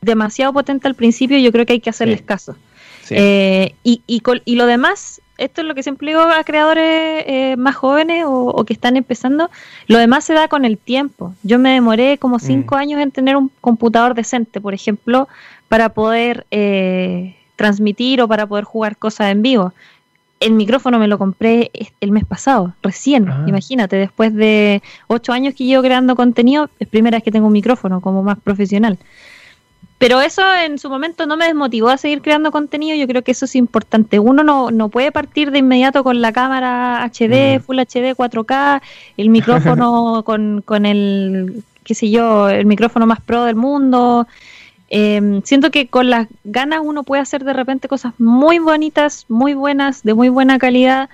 [0.01, 2.57] demasiado potente al principio y yo creo que hay que hacerles caso.
[3.11, 7.77] y, y, y lo demás esto es lo que siempre digo a creadores eh, más
[7.77, 9.51] jóvenes o, que están empezando,
[9.87, 11.35] lo demás se da con el tiempo.
[11.43, 12.41] Yo me demoré como mm.
[12.41, 15.29] cinco años en tener un computador decente, por ejemplo,
[15.69, 19.73] para poder eh, transmitir o para poder jugar cosas en vivo.
[20.39, 23.45] El micrófono me lo compré el mes pasado, recién, ah.
[23.47, 27.55] imagínate, después de ocho años que llevo creando contenido, es primera vez que tengo un
[27.55, 28.99] micrófono como más profesional.
[29.99, 32.95] Pero eso en su momento no me desmotivó a seguir creando contenido.
[32.97, 34.19] Yo creo que eso es importante.
[34.19, 38.83] Uno no, no puede partir de inmediato con la cámara HD, Full HD, 4K,
[39.17, 44.27] el micrófono con, con el, qué sé yo, el micrófono más pro del mundo.
[44.89, 49.55] Em, siento que con las ganas uno puede hacer de repente cosas muy bonitas, muy
[49.55, 51.09] buenas, de muy buena calidad.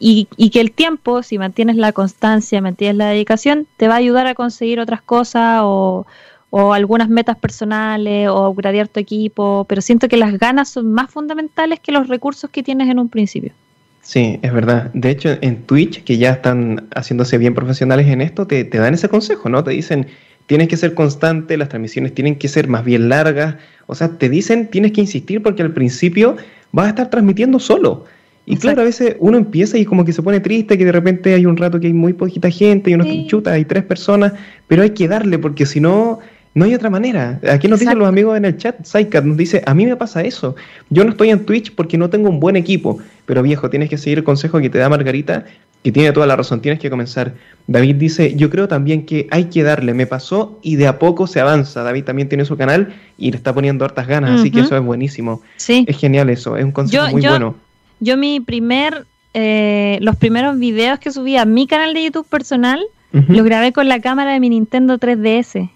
[0.00, 4.28] Y, que el tiempo, si mantienes la constancia, mantienes la dedicación, te va a ayudar
[4.28, 6.06] a conseguir otras cosas o,
[6.52, 11.80] algunas metas personales o upgradear tu equipo, pero siento que las ganas son más fundamentales
[11.80, 13.52] que los recursos que tienes en un principio.
[14.00, 14.90] Sí, es verdad.
[14.94, 19.08] De hecho, en Twitch, que ya están haciéndose bien profesionales en esto, te dan ese
[19.08, 19.64] consejo, ¿no?
[19.64, 20.06] Te dicen,
[20.48, 23.56] tienes que ser constante, las transmisiones tienen que ser más bien largas.
[23.86, 26.36] O sea, te dicen, tienes que insistir porque al principio
[26.72, 28.06] vas a estar transmitiendo solo.
[28.46, 31.34] Y claro, a veces uno empieza y como que se pone triste, que de repente
[31.34, 33.26] hay un rato que hay muy poquita gente y uno sí.
[33.28, 34.32] chuta, hay tres personas,
[34.66, 36.20] pero hay que darle porque si no,
[36.54, 37.38] no hay otra manera.
[37.52, 40.22] Aquí nos dicen los amigos en el chat, Psycat nos dice, a mí me pasa
[40.22, 40.56] eso.
[40.88, 42.98] Yo no estoy en Twitch porque no tengo un buen equipo.
[43.26, 45.44] Pero viejo, tienes que seguir el consejo que te da Margarita,
[45.82, 47.34] que tiene toda la razón, tienes que comenzar.
[47.66, 51.26] David dice, yo creo también que hay que darle, me pasó y de a poco
[51.26, 51.82] se avanza.
[51.82, 54.82] David también tiene su canal y le está poniendo hartas ganas, así que eso es
[54.82, 55.42] buenísimo.
[55.56, 55.84] Sí.
[55.86, 57.54] Es genial eso, es un consejo muy bueno.
[58.00, 62.84] Yo mi primer, eh, los primeros videos que subí a mi canal de YouTube personal,
[63.12, 65.70] los grabé con la cámara de mi Nintendo 3DS.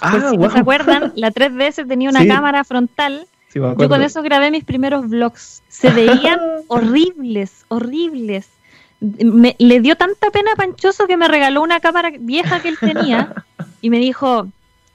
[0.00, 3.26] Ah, si se acuerdan, la 3DS tenía una cámara frontal.
[3.54, 5.62] Yo con eso grabé mis primeros vlogs.
[5.68, 6.38] Se veían
[6.68, 8.48] horribles, horribles.
[9.00, 12.78] Me, le dio tanta pena a Panchoso que me regaló una cámara vieja que él
[12.80, 13.32] tenía
[13.80, 14.48] y me dijo,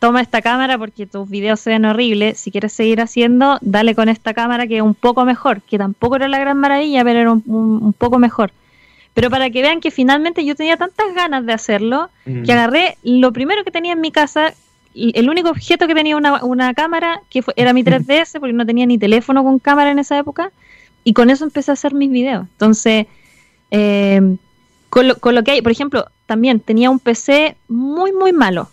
[0.04, 4.10] toma esta cámara porque tus videos se ven horribles, si quieres seguir haciendo, dale con
[4.10, 7.32] esta cámara que es un poco mejor, que tampoco era la gran maravilla, pero era
[7.32, 8.52] un, poco mejor.
[9.14, 12.52] Pero para que vean que finalmente yo tenía tantas ganas de hacerlo, que mm.
[12.52, 14.54] agarré lo primero que tenía en mi casa,
[14.94, 18.66] el único objeto que tenía una, una cámara, que fue, era mi 3DS, porque no
[18.66, 20.52] tenía ni teléfono con cámara en esa época,
[21.06, 22.46] y con eso empecé a hacer mis videos.
[22.52, 23.08] Entonces,
[23.74, 24.38] eh,
[24.90, 28.70] con, lo, con, lo, que hay, por ejemplo, también tenía un PC muy, muy malo.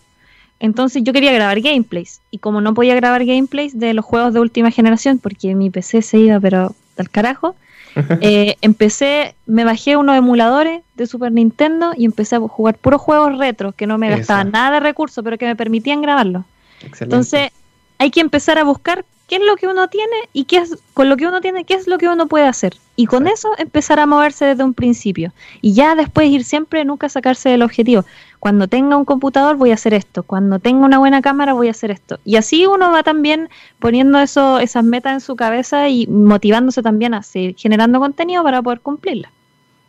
[0.61, 4.41] Entonces yo quería grabar gameplays, y como no podía grabar gameplays de los juegos de
[4.41, 7.57] última generación, porque mi PC se iba, pero al carajo,
[8.21, 13.39] eh, empecé, me bajé unos emuladores de Super Nintendo y empecé a jugar puros juegos
[13.39, 16.45] retro que no me gastaban nada de recursos, pero que me permitían grabarlos.
[17.01, 17.51] Entonces,
[17.97, 21.09] hay que empezar a buscar qué es lo que uno tiene y qué es con
[21.09, 22.75] lo que uno tiene, qué es lo que uno puede hacer.
[22.97, 25.33] Y con eso empezar a moverse desde un principio.
[25.63, 28.05] Y ya después ir siempre, nunca sacarse del objetivo.
[28.41, 31.71] Cuando tenga un computador voy a hacer esto, cuando tenga una buena cámara voy a
[31.71, 32.19] hacer esto.
[32.25, 37.15] Y así uno va también poniendo eso, esas metas en su cabeza y motivándose también
[37.15, 39.31] a seguir generando contenido para poder cumplirlas.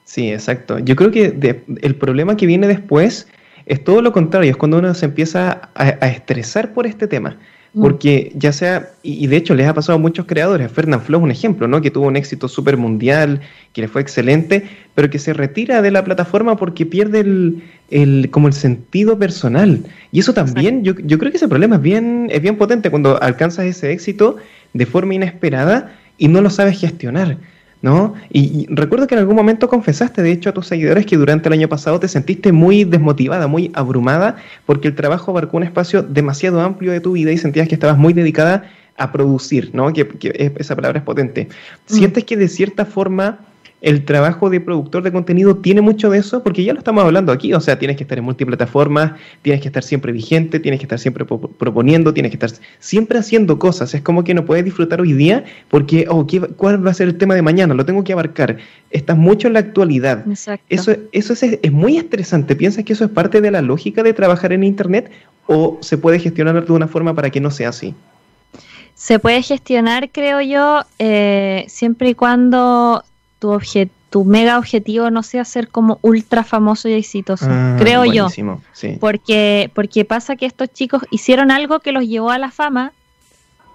[0.03, 0.77] Sí, exacto.
[0.77, 3.27] Yo creo que el problema que viene después
[3.65, 7.37] es todo lo contrario, es cuando uno se empieza a estresar por este tema.
[7.73, 7.81] Mm.
[7.81, 11.23] Porque ya sea, y, de hecho les ha pasado a muchos creadores, Fernand Flo es
[11.23, 11.81] un ejemplo, ¿no?
[11.81, 13.39] Que tuvo un éxito súper mundial,
[13.71, 18.29] que le fue excelente, pero que se retira de la plataforma porque pierde el, el
[18.29, 19.79] como el sentido personal.
[20.11, 23.21] Y eso también, yo, yo, creo que ese problema es bien, es bien potente cuando
[23.21, 24.35] alcanzas ese éxito
[24.73, 27.37] de forma inesperada y no lo sabes gestionar.
[27.81, 28.13] ¿No?
[28.31, 31.53] Y, recuerdo que en algún momento confesaste, de hecho, a tus seguidores que durante el
[31.53, 36.61] año pasado te sentiste muy desmotivada, muy abrumada, porque el trabajo abarcó un espacio demasiado
[36.61, 39.91] amplio de tu vida y sentías que estabas muy dedicada a producir, ¿no?
[39.93, 41.47] Que, que esa palabra es potente.
[41.89, 41.93] Mm.
[41.93, 43.39] ¿Sientes que de cierta forma
[43.81, 47.31] el trabajo de productor de contenido tiene mucho de eso, porque ya lo estamos hablando
[47.31, 50.85] aquí, o sea, tienes que estar en multiplataformas, tienes que estar siempre vigente, tienes que
[50.85, 55.01] estar siempre proponiendo, tienes que estar siempre haciendo cosas, es como que no puedes disfrutar
[55.01, 56.27] hoy día porque, oh,
[56.57, 57.73] ¿cuál va a ser el tema de mañana?
[57.73, 58.57] Lo tengo que abarcar.
[58.91, 60.27] Estás mucho en la actualidad.
[60.29, 60.65] Exacto.
[60.69, 62.55] Eso, eso es, es muy estresante.
[62.55, 65.11] ¿Piensas que eso es parte de la lógica de trabajar en Internet
[65.47, 67.95] o se puede gestionar de una forma para que no sea así?
[68.93, 73.03] Se puede gestionar, creo yo, eh, siempre y cuando
[73.41, 73.59] tu,
[74.11, 78.27] tu mega objetivo no sea ser como ultra famoso y exitoso, ah, creo yo.
[78.99, 82.93] Porque, porque pasa que estos chicos hicieron algo que los llevó a la fama.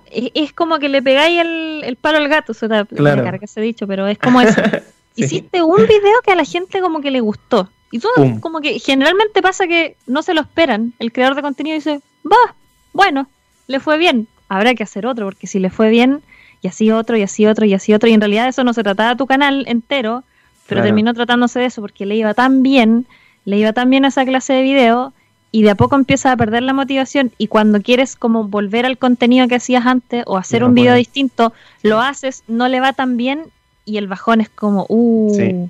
[0.08, 3.24] Es, como que le pegáis el, palo al gato, eso claro.
[3.24, 4.62] me que se dicho, pero es como eso.
[5.16, 7.68] Hiciste un video que a la gente como que le gustó.
[7.90, 8.08] Y tú
[8.40, 10.92] como que generalmente pasa que no se lo esperan.
[11.00, 12.54] El creador de contenido dice, va,
[12.92, 13.28] bueno,
[13.66, 14.28] le fue bien.
[14.48, 16.22] Habrá que hacer otro, porque si le fue bien,
[16.62, 18.08] y así otro, y así otro, y así otro.
[18.08, 20.24] Y en realidad eso no se trataba de tu canal entero,
[20.68, 23.06] pero terminó tratándose de eso porque le iba tan bien,
[23.44, 25.12] le iba tan bien a esa clase de video,
[25.52, 27.32] y de a poco empiezas a perder la motivación.
[27.38, 31.52] Y cuando quieres como volver al contenido que hacías antes o hacer un video distinto,
[31.82, 33.44] lo haces, no le va tan bien,
[33.84, 35.68] y el bajón es como, uh,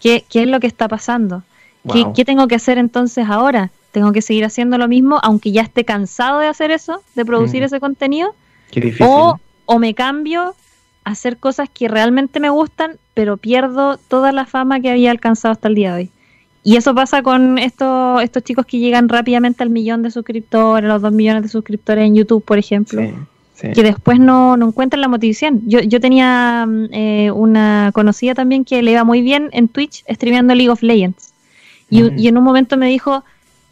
[0.00, 1.42] ¿qué, es lo que está pasando?
[2.14, 3.70] ¿Qué, tengo que hacer entonces ahora?
[3.92, 7.62] ¿Tengo que seguir haciendo lo mismo aunque ya esté cansado de hacer eso, de producir
[7.62, 8.34] ese contenido?
[8.70, 9.38] Qué difícil o
[9.78, 10.54] me cambio
[11.04, 15.52] a hacer cosas que realmente me gustan, pero pierdo toda la fama que había alcanzado
[15.52, 16.10] hasta el día de hoy.
[16.62, 21.02] Y eso pasa con estos, estos chicos que llegan rápidamente al millón de suscriptores, los
[21.02, 23.02] dos millones de suscriptores en YouTube, por ejemplo,
[23.60, 25.60] que después no, no, encuentran la motivación.
[25.66, 30.04] Yo, yo tenía mm, eh, una conocida también que le iba muy bien en Twitch
[30.10, 31.34] streameando League of Legends.
[31.90, 33.22] Y, y en un momento me dijo,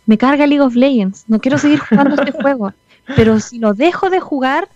[0.04, 2.74] me carga League of Legends, no quiero seguir jugando este juego,
[3.16, 4.68] pero si lo dejo de jugar,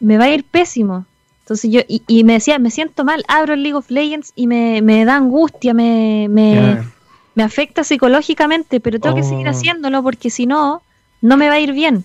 [0.00, 1.04] me va a ir pésimo.
[1.42, 5.04] Entonces yo, y, me decía, me siento mal, abro el League of Legends y me,
[5.04, 9.50] da angustia, me, me, afecta psicológicamente, pero tengo que seguir oh.
[9.50, 10.82] haciéndolo porque si no,
[11.20, 12.04] no me va a ir bien.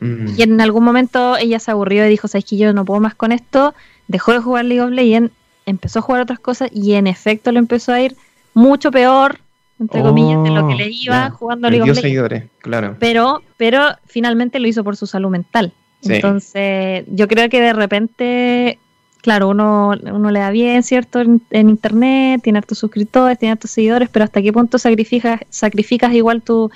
[0.00, 0.34] Mm.
[0.36, 3.14] Y en algún momento ella se aburrió y dijo, sabes que yo no puedo más
[3.14, 3.72] con esto,
[4.08, 5.32] dejó de jugar League of Legends,
[5.64, 8.16] empezó a jugar otras cosas y en efecto le empezó a ir
[8.52, 9.38] mucho peor,
[9.78, 12.02] entre comillas, de lo que le oh, iba jugando League of Legends.
[12.02, 12.96] seguidores, claro.
[12.98, 15.72] Pero, pero finalmente lo hizo por su salud mental.
[16.04, 18.78] Entonces, yo creo que de repente,
[19.20, 21.20] claro, uno, uno le da bien, ¿cierto?
[21.20, 26.42] En, internet, tiene tus suscriptores, tiene tus seguidores, pero ¿hasta qué punto sacrificas, sacrificas igual
[26.42, 26.70] tu,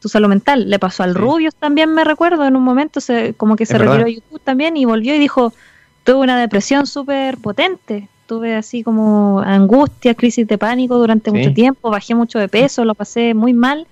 [0.00, 0.68] tu salud mental?
[0.68, 4.04] Le pasó al Rubius también, me recuerdo, en un momento, se, como que se retiró
[4.04, 5.52] de YouTube también y volvió y dijo,
[6.04, 11.90] tuve una depresión súper potente, tuve así como angustia, crisis de pánico durante mucho tiempo,
[11.90, 13.86] bajé mucho de peso, lo pasé muy mal,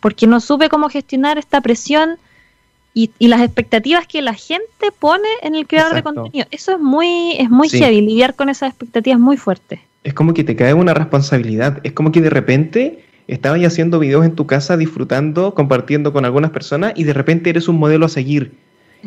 [0.00, 2.16] porque no supe cómo gestionar esta presión
[2.94, 6.46] y, las expectativas que la gente pone en el creador de contenido.
[6.50, 9.80] Eso es muy, es muy heavy, lidiar con esas expectativas muy fuertes.
[10.04, 14.26] Es como que te cae una responsabilidad, es como que de repente estabas haciendo videos
[14.26, 18.08] en tu casa, disfrutando, compartiendo con algunas personas y de repente eres un modelo a
[18.08, 18.52] seguir.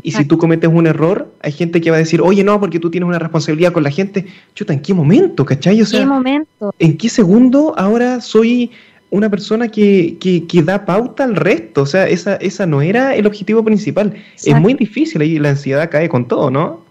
[0.04, 2.80] Y si tú cometes un error, hay gente que va a decir, oye, no, porque
[2.80, 4.26] tú tienes una responsabilidad con la gente.
[4.54, 5.82] Chuta, ¿en qué momento, cachai?
[5.82, 6.76] O sea, ¿Qué momento?
[6.80, 8.72] ¿En qué segundo ahora soy
[9.16, 11.84] una persona que, que, da pauta al resto.
[11.84, 14.14] O sea, esa, esa no era el objetivo principal.
[14.36, 16.84] Es muy difícil y la ansiedad cae con todo, ¿no?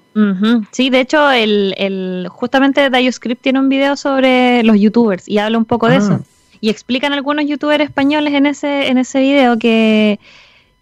[0.70, 5.58] Sí, de hecho, el, el, justamente DioScript tiene un video sobre los youtubers y habla
[5.58, 5.98] un poco de ah.
[5.98, 6.20] eso.
[6.60, 10.18] Y explican algunos youtubers españoles en ese, en ese video que,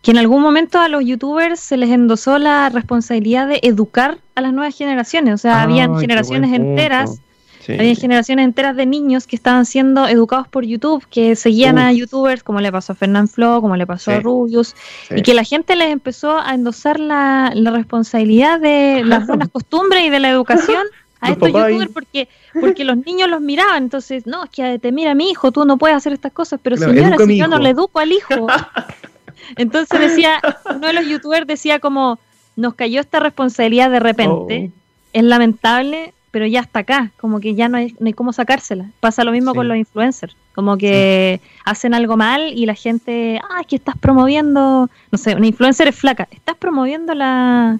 [0.03, 4.43] que en algún momento a los youtubers se les endosó la responsabilidad de educar a
[4.43, 5.35] las nuevas generaciones.
[5.35, 7.21] O sea, habían generaciones enteras
[7.69, 12.43] había generaciones enteras de niños que estaban siendo educados por YouTube, que seguían a youtubers,
[12.43, 14.75] como le pasó a Fernand Flo, como le pasó a Rubius,
[15.11, 20.11] y que la gente les empezó a endosar la, responsabilidad de las buenas costumbres y
[20.11, 20.83] de la educación
[21.21, 22.29] a estos youtubers porque
[22.61, 25.79] porque los niños los miraban, entonces, no, es que te mira mi hijo, tú no
[25.79, 28.47] puedes hacer estas cosas, pero señora, si yo no le educo al hijo.
[29.57, 32.19] entonces decía, uno de los youtubers decía como,
[32.57, 34.81] nos cayó esta responsabilidad de repente, oh.
[35.13, 38.87] es lamentable, pero ya está acá, como que ya no hay, no hay cómo sacársela.
[39.01, 43.61] Pasa lo mismo con los influencers, como que hacen algo mal y la gente, ah,
[43.61, 47.79] es que estás promoviendo, no sé, una influencer es flaca, estás promoviendo la,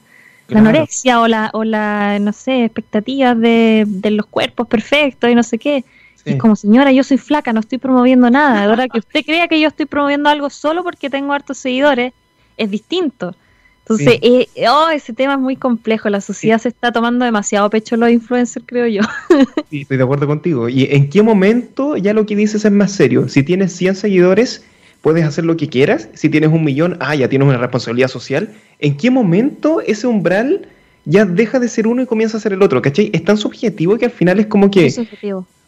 [0.55, 5.43] anorexia o la, o la, no sé, expectativas de, de los cuerpos perfectos y no
[5.43, 5.83] sé qué.
[6.27, 8.65] es como, señora, yo soy flaca, no estoy promoviendo nada.
[8.65, 12.13] Ahora que usted crea que yo estoy promoviendo algo solo porque tengo hartos seguidores,
[12.59, 13.35] es distinto.
[13.83, 16.09] Entonces, eh, oh, ese tema es muy complejo.
[16.09, 19.03] La sociedad se está tomando demasiado pecho los influencers, creo yo.
[19.71, 20.69] sí, estoy de acuerdo contigo.
[20.69, 23.29] ¿Y en qué momento ya lo que dices es más serio?
[23.29, 24.65] Si tienes 100 seguidores,
[25.01, 26.09] puedes hacer lo que quieras.
[26.15, 28.51] Si tienes un millón, ah, ya tienes una responsabilidad social.
[28.79, 30.69] ¿En qué momento ese umbral
[31.05, 32.81] ya deja de ser uno y comienza a ser el otro?
[32.81, 33.11] ¿Cachai?
[33.13, 34.93] Es tan subjetivo que al final es como que...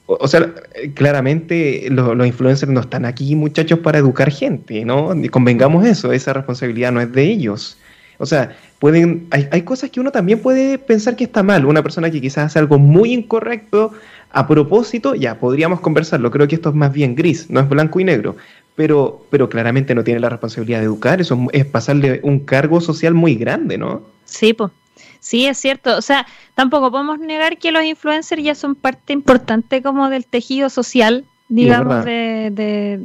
[0.07, 0.53] O, sea,
[0.93, 5.15] claramente los, influencers no están aquí, muchachos, para educar gente, ¿no?
[5.31, 7.79] Convengamos eso, esa responsabilidad no es de ellos.
[8.19, 11.65] O sea, pueden, hay, hay, cosas que uno también puede pensar que está mal.
[11.65, 13.93] Una persona que quizás hace algo muy incorrecto
[14.31, 16.31] a propósito, ya podríamos conversarlo.
[16.31, 18.37] Creo que esto es más bien gris, no es blanco y negro.
[18.75, 21.21] Pero, pero claramente no tiene la responsabilidad de educar.
[21.21, 24.03] Eso es pasarle un cargo social muy grande, ¿no?
[24.25, 24.73] Sí, pues.
[25.21, 25.97] Sí, es cierto.
[25.97, 30.69] O sea, tampoco podemos negar que los influencers ya son parte importante como del tejido
[30.69, 33.01] social, digamos, de, de,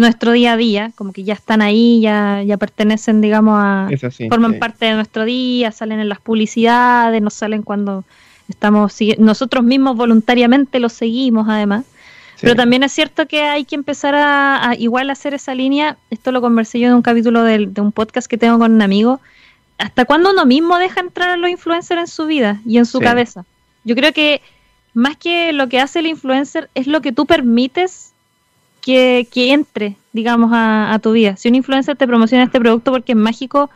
[0.00, 3.88] nuestro día a día, como que ya están ahí, ya, ya pertenecen, digamos, a...
[4.28, 8.04] forman parte de nuestro día, salen en las publicidades, nos salen cuando
[8.48, 8.96] estamos...
[9.18, 11.84] Nosotros mismos voluntariamente los seguimos, además.
[12.40, 15.96] Pero también es cierto que hay que empezar a, igual hacer esa línea.
[16.10, 18.82] Esto lo conversé yo en un capítulo de, de un podcast que tengo con un
[18.82, 19.20] amigo
[19.78, 23.00] ¿hasta cuándo uno mismo deja entrar a los influencers en su vida y en su
[23.00, 23.44] cabeza?
[23.84, 24.40] Yo creo que
[24.92, 28.13] más que lo que hace el influencer es lo que tú permites
[28.84, 31.36] que, entre, digamos, a, tu vida.
[31.36, 33.70] Si un influencer te promociona este producto porque es mágico,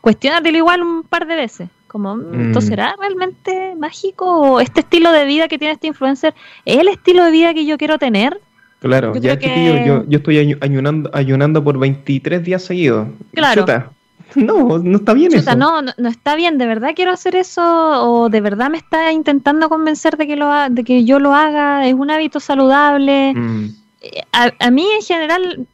[0.00, 1.68] cuestionatelo igual un par de veces.
[1.86, 2.62] Como, mm, ¿esto mm.
[2.62, 4.26] será realmente mágico?
[4.26, 6.34] ¿O este estilo de vida que tiene este influencer
[6.64, 8.38] es el estilo de vida que yo quiero tener?
[8.80, 13.08] Claro, ya yo, yo, estoy ayunando, ayunando por 23 días seguidos.
[13.32, 13.64] Claro.
[14.34, 15.54] No, no está bien eso.
[15.54, 19.12] No, no, no, está bien, de verdad quiero hacer eso o de verdad me está
[19.12, 23.32] intentando convencer de que, lo de que yo lo haga, es un hábito saludable.
[23.34, 23.85] Mm.
[24.00, 25.66] Eh, a, mí en general,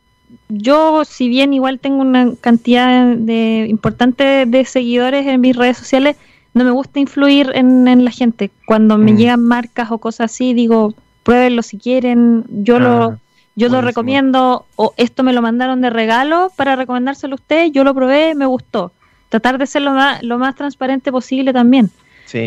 [0.49, 6.17] yo si bien igual tengo una cantidad de importante de seguidores en mis redes sociales,
[6.55, 8.51] no me gusta influir en, la gente.
[8.67, 9.17] Cuando me mm.
[9.17, 13.19] llegan marcas o cosas así, digo, pruébenlo si quieren, yo lo ah.
[13.55, 17.85] Yo lo recomiendo, o esto me lo mandaron de regalo para recomendárselo a usted, yo
[17.85, 18.93] lo probé, me gustó.
[19.29, 21.91] Tratar de ser lo más, lo más transparente posible también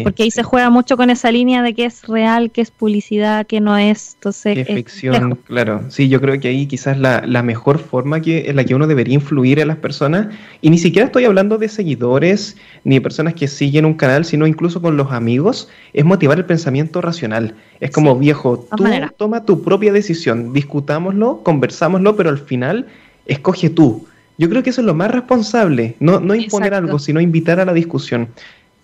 [0.03, 3.45] porque ahí se juega mucho con esa línea de que es real, que es publicidad,
[3.45, 4.15] que no es.
[4.15, 5.83] Entonces, es ficción, claro.
[5.89, 8.87] Sí, yo creo que ahí quizás la, la mejor forma que, en la que uno
[8.87, 10.27] debería influir en las personas,
[10.61, 14.47] y ni siquiera estoy hablando de seguidores ni de personas que siguen un canal, sino
[14.47, 17.55] incluso con los amigos, es motivar el pensamiento racional.
[17.79, 18.85] Es como, viejo, tú
[19.17, 22.87] toma tu propia decisión, discutámoslo, conversámoslo, pero al final
[23.25, 24.07] escoge tú.
[24.37, 27.65] Yo creo que eso es lo más responsable, no, no imponer algo, sino invitar a
[27.65, 28.29] la discusión.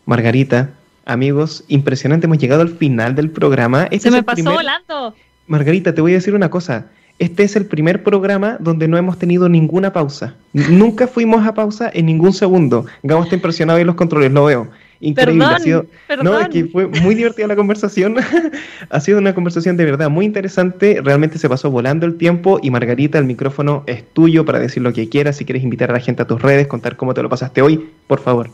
[0.06, 0.72] Margarita,
[1.06, 3.84] Amigos, impresionante, hemos llegado al final del programa.
[3.86, 5.16] Este Se me pasó volando.
[5.48, 6.88] Margarita, te voy a decir una cosa.
[7.20, 10.36] Este es el primer programa donde no hemos tenido ninguna pausa.
[10.54, 12.86] Nunca fuimos a pausa en ningún segundo.
[13.04, 14.70] Gabo está impresionado en los controles, lo veo.
[15.02, 15.46] Increíble.
[15.46, 15.86] ha sido,
[16.24, 18.16] No, es que fue muy divertida la conversación.
[18.90, 21.02] ha sido una conversación de verdad muy interesante.
[21.04, 22.60] Realmente se pasó volando el tiempo.
[22.62, 25.38] Y Margarita, el micrófono es tuyo para decir lo que quieras.
[25.38, 27.90] Si quieres invitar a la gente a tus redes, contar cómo te lo pasaste hoy,
[28.08, 28.52] por favor.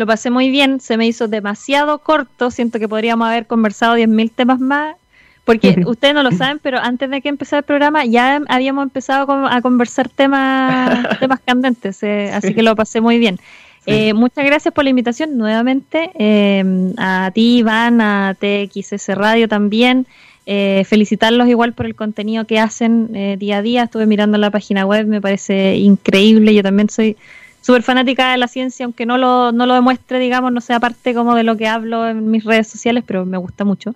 [0.00, 4.30] Lo pasé muy bien, se me hizo demasiado corto, siento que podríamos haber conversado 10.000
[4.34, 4.96] temas más,
[5.44, 9.30] porque ustedes no lo saben, pero antes de que empezara el programa ya habíamos empezado
[9.46, 13.38] a conversar temas, temas candentes, eh, así que lo pasé muy bien.
[13.84, 16.64] Eh, muchas gracias por la invitación nuevamente, eh,
[16.96, 20.06] a ti Iván, a TXS Radio también.
[20.46, 23.82] felicitarlos igual por el contenido que hacen día a día.
[23.82, 26.54] Estuve mirando la página web, me parece increíble.
[26.54, 27.18] Yo también soy
[27.60, 31.14] súper fanática de la ciencia, aunque no lo, no lo demuestre, digamos, no sea parte
[31.14, 33.94] como de lo que hablo en mis redes sociales, pero me gusta mucho.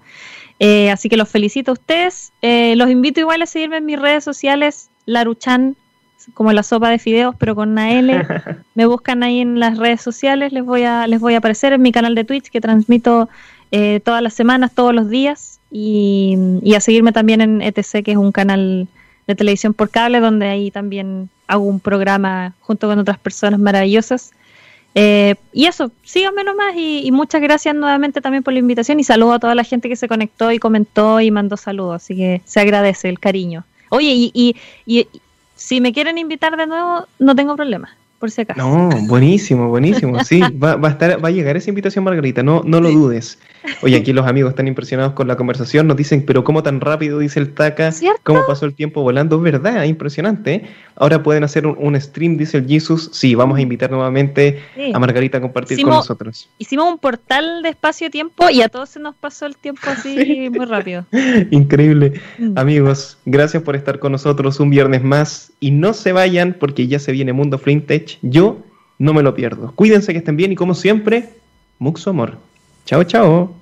[0.59, 2.33] Eh, así que los felicito a ustedes.
[2.43, 5.77] Eh, los invito igual a seguirme en mis redes sociales, Laruchan,
[6.33, 8.27] como la sopa de fideos, pero con una L.
[8.75, 11.83] Me buscan ahí en las redes sociales, les voy a, les voy a aparecer en
[11.83, 13.29] mi canal de Twitch que transmito
[13.73, 18.12] eh, todas las semanas, todos los días, y, y a seguirme también en ETC, que
[18.12, 18.89] es un canal
[19.27, 24.33] de televisión por cable, donde ahí también hago un programa junto con otras personas maravillosas.
[24.95, 29.05] Eh, y eso, síganme nomás y, y, muchas gracias nuevamente también por la invitación y
[29.05, 32.43] saludo a toda la gente que se conectó y comentó y mandó saludos, así que
[32.45, 33.64] se agradece el cariño.
[33.91, 34.57] Oye, y, y,
[34.87, 35.09] y
[35.57, 37.97] si me quieren invitar de nuevo, no tengo problema.
[38.57, 40.25] No, buenísimo, buenísimo.
[40.25, 43.39] Sí, va, va, a estar, va a llegar esa invitación, Margarita, no, no lo dudes.
[43.83, 47.19] Oye, aquí los amigos están impresionados con la conversación, nos dicen, pero ¿cómo tan rápido
[47.19, 47.93] dice el Taca?
[48.23, 49.37] ¿Cómo pasó el tiempo volando?
[49.37, 50.55] Es verdad, impresionante.
[50.55, 50.67] ¿eh?
[50.97, 53.11] Ahora pueden hacer un, stream, dice el Jesus.
[53.12, 54.61] Sí, vamos a invitar nuevamente
[54.93, 56.49] a Margarita a compartir con nosotros.
[56.59, 60.67] Hicimos un portal de espacio-tiempo y a todos se nos pasó el tiempo así muy
[60.67, 61.07] rápido.
[61.51, 62.21] Increíble.
[62.39, 62.59] Mm.
[62.59, 66.99] Amigos, gracias por estar con nosotros un viernes más y no se vayan porque ya
[66.99, 68.19] se viene Mundo Flintech.
[68.23, 68.59] Yo
[68.99, 69.73] no me lo pierdo.
[69.75, 71.31] Cuídense que estén bien y como siempre,
[71.79, 72.39] mucho amor.
[72.85, 73.55] Chao, chao.